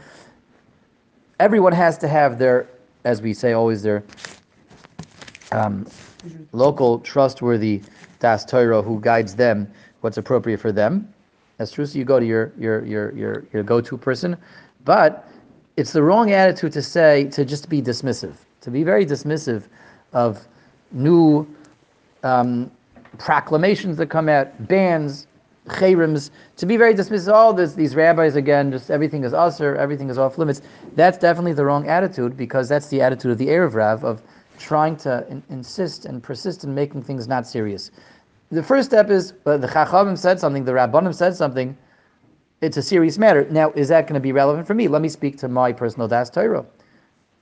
everyone 1.39 1.73
has 1.73 1.97
to 1.99 2.07
have 2.07 2.39
their, 2.39 2.67
as 3.03 3.21
we 3.21 3.33
say 3.33 3.53
always, 3.53 3.83
their 3.83 4.03
um, 5.51 5.85
local 6.51 6.99
trustworthy 6.99 7.81
das 8.19 8.45
Torah 8.45 8.81
who 8.81 8.99
guides 8.99 9.35
them 9.35 9.71
what's 10.01 10.17
appropriate 10.17 10.59
for 10.59 10.71
them. 10.71 11.11
That's 11.57 11.71
true. 11.71 11.85
So 11.85 11.97
you 11.97 12.05
go 12.05 12.19
to 12.19 12.25
your 12.25 12.51
your 12.57 12.85
your 12.85 13.11
your, 13.15 13.45
your 13.53 13.63
go-to 13.63 13.97
person, 13.97 14.37
but 14.85 15.27
it's 15.77 15.91
the 15.91 16.01
wrong 16.01 16.31
attitude 16.31 16.71
to 16.73 16.81
say 16.81 17.25
to 17.25 17.45
just 17.45 17.69
be 17.69 17.81
dismissive, 17.81 18.35
to 18.61 18.71
be 18.71 18.83
very 18.83 19.05
dismissive 19.05 19.63
of 20.13 20.47
new 20.91 21.47
um, 22.23 22.71
proclamations 23.17 23.97
that 23.97 24.07
come 24.07 24.29
out, 24.29 24.67
bans, 24.67 25.27
chayrims, 25.67 26.31
to 26.57 26.65
be 26.65 26.77
very 26.77 26.93
dismissive. 26.93 27.33
All 27.33 27.53
this, 27.53 27.73
these 27.73 27.95
rabbis 27.95 28.35
again, 28.35 28.71
just 28.71 28.89
everything 28.89 29.23
is 29.23 29.33
usher, 29.33 29.75
everything 29.75 30.09
is 30.09 30.17
off 30.17 30.37
limits. 30.37 30.61
That's 30.95 31.17
definitely 31.17 31.53
the 31.53 31.65
wrong 31.65 31.87
attitude 31.87 32.35
because 32.35 32.67
that's 32.67 32.87
the 32.87 33.01
attitude 33.01 33.31
of 33.31 33.37
the 33.37 33.47
Erev 33.47 33.73
Rav 33.75 34.03
of 34.03 34.21
trying 34.57 34.97
to 34.97 35.25
in- 35.29 35.43
insist 35.49 36.05
and 36.05 36.21
persist 36.21 36.63
in 36.63 36.73
making 36.73 37.03
things 37.03 37.27
not 37.27 37.47
serious. 37.47 37.91
The 38.51 38.63
first 38.63 38.89
step 38.89 39.09
is 39.09 39.33
uh, 39.45 39.57
the 39.57 39.67
Chachamim 39.67 40.17
said 40.17 40.39
something, 40.39 40.65
the 40.65 40.71
Rabbanim 40.71 41.13
said 41.13 41.35
something. 41.35 41.77
It's 42.61 42.75
a 42.75 42.81
serious 42.81 43.17
matter. 43.17 43.47
Now, 43.49 43.71
is 43.71 43.87
that 43.87 44.01
going 44.01 44.15
to 44.15 44.19
be 44.19 44.33
relevant 44.33 44.67
for 44.67 44.73
me? 44.73 44.89
Let 44.89 45.01
me 45.01 45.07
speak 45.07 45.37
to 45.37 45.47
my 45.47 45.71
personal 45.71 46.09
Das 46.09 46.29
Torah 46.29 46.65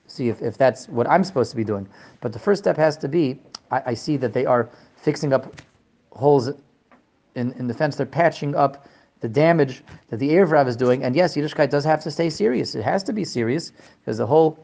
see 0.08 0.28
if, 0.28 0.42
if 0.42 0.58
that's 0.58 0.88
what 0.88 1.08
I'm 1.08 1.22
supposed 1.22 1.50
to 1.50 1.56
be 1.56 1.64
doing. 1.64 1.88
But 2.20 2.32
the 2.32 2.38
first 2.38 2.62
step 2.62 2.76
has 2.76 2.96
to 2.98 3.08
be 3.08 3.38
I, 3.70 3.82
I 3.86 3.94
see 3.94 4.16
that 4.18 4.32
they 4.32 4.46
are 4.46 4.68
fixing 4.96 5.32
up 5.32 5.60
holes 6.12 6.50
in, 7.34 7.52
in 7.52 7.66
the 7.66 7.74
fence, 7.74 7.96
they're 7.96 8.06
patching 8.06 8.54
up 8.54 8.88
the 9.20 9.28
damage 9.28 9.82
that 10.10 10.18
the 10.18 10.30
Erev 10.30 10.50
Rav 10.50 10.68
is 10.68 10.76
doing. 10.76 11.04
And 11.04 11.14
yes, 11.14 11.36
Yiddishkeit 11.36 11.70
does 11.70 11.84
have 11.84 12.02
to 12.02 12.10
stay 12.10 12.30
serious. 12.30 12.74
It 12.74 12.82
has 12.82 13.02
to 13.04 13.12
be 13.12 13.24
serious 13.24 13.72
because 14.00 14.18
the 14.18 14.26
whole 14.26 14.58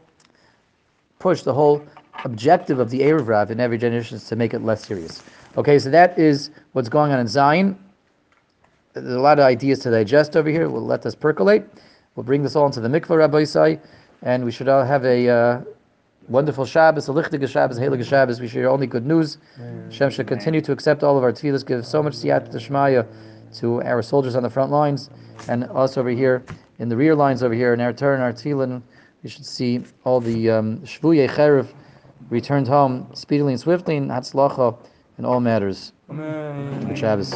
push, 1.19 1.41
the 1.43 1.53
whole 1.53 1.85
objective 2.23 2.79
of 2.79 2.89
the 2.89 3.01
Erev 3.01 3.27
Rav 3.27 3.51
in 3.51 3.59
every 3.59 3.77
generation 3.77 4.17
is 4.17 4.25
to 4.27 4.35
make 4.35 4.53
it 4.53 4.59
less 4.59 4.85
serious. 4.85 5.23
Okay, 5.57 5.79
so 5.79 5.89
that 5.89 6.17
is 6.19 6.51
what's 6.73 6.89
going 6.89 7.11
on 7.11 7.19
in 7.19 7.27
Zion. 7.27 7.77
There's 8.93 9.13
a 9.13 9.19
lot 9.19 9.39
of 9.39 9.45
ideas 9.45 9.79
to 9.79 9.91
digest 9.91 10.35
over 10.37 10.49
here. 10.49 10.69
We'll 10.69 10.85
let 10.85 11.01
this 11.01 11.15
percolate. 11.15 11.67
We'll 12.15 12.23
bring 12.23 12.43
this 12.43 12.55
all 12.55 12.65
into 12.65 12.79
the 12.79 12.87
mikvah, 12.87 13.17
Rabbi 13.17 13.43
Isai, 13.43 13.79
and 14.21 14.43
we 14.43 14.51
should 14.51 14.67
all 14.67 14.83
have 14.83 15.05
a 15.05 15.29
uh, 15.29 15.61
wonderful 16.27 16.65
Shabbos, 16.65 17.07
a 17.09 17.11
lichtige 17.11 17.47
Shabbos, 17.49 17.77
a 17.77 18.03
Shabbos. 18.03 18.39
We 18.39 18.47
should 18.47 18.59
hear 18.59 18.69
only 18.69 18.87
good 18.87 19.05
news. 19.05 19.37
Hashem 19.85 20.09
should 20.09 20.27
continue 20.27 20.61
to 20.61 20.71
accept 20.71 21.03
all 21.03 21.17
of 21.17 21.23
our 21.23 21.31
tefillahs, 21.31 21.65
give 21.65 21.85
so 21.85 22.01
much 22.01 22.13
siyat 22.13 22.51
d'shmaya 22.51 23.05
to 23.59 23.81
our 23.83 24.01
soldiers 24.01 24.35
on 24.35 24.43
the 24.43 24.49
front 24.49 24.71
lines, 24.71 25.09
and 25.47 25.65
us 25.65 25.97
over 25.97 26.09
here 26.09 26.43
in 26.79 26.89
the 26.89 26.97
rear 26.97 27.15
lines 27.15 27.43
over 27.43 27.53
here 27.53 27.73
in 27.73 27.81
our 27.81 27.93
turn, 27.93 28.19
our 28.19 28.33
tefillin. 28.33 28.81
We 29.23 29.29
should 29.29 29.45
see 29.45 29.83
all 30.03 30.19
the 30.19 30.49
um, 30.51 30.79
shvuyei 30.79 31.29
cherev 31.29 31.67
returned 32.29 32.67
home 32.67 33.07
speedily 33.13 33.53
and 33.53 33.59
swiftly, 33.59 33.97
and 33.97 34.09
hatzlacha 34.09 34.77
in 35.17 35.25
all 35.25 35.39
matters. 35.39 35.93
Amen. 36.09 36.87
Good 36.87 36.97
Shabbos. 36.97 37.23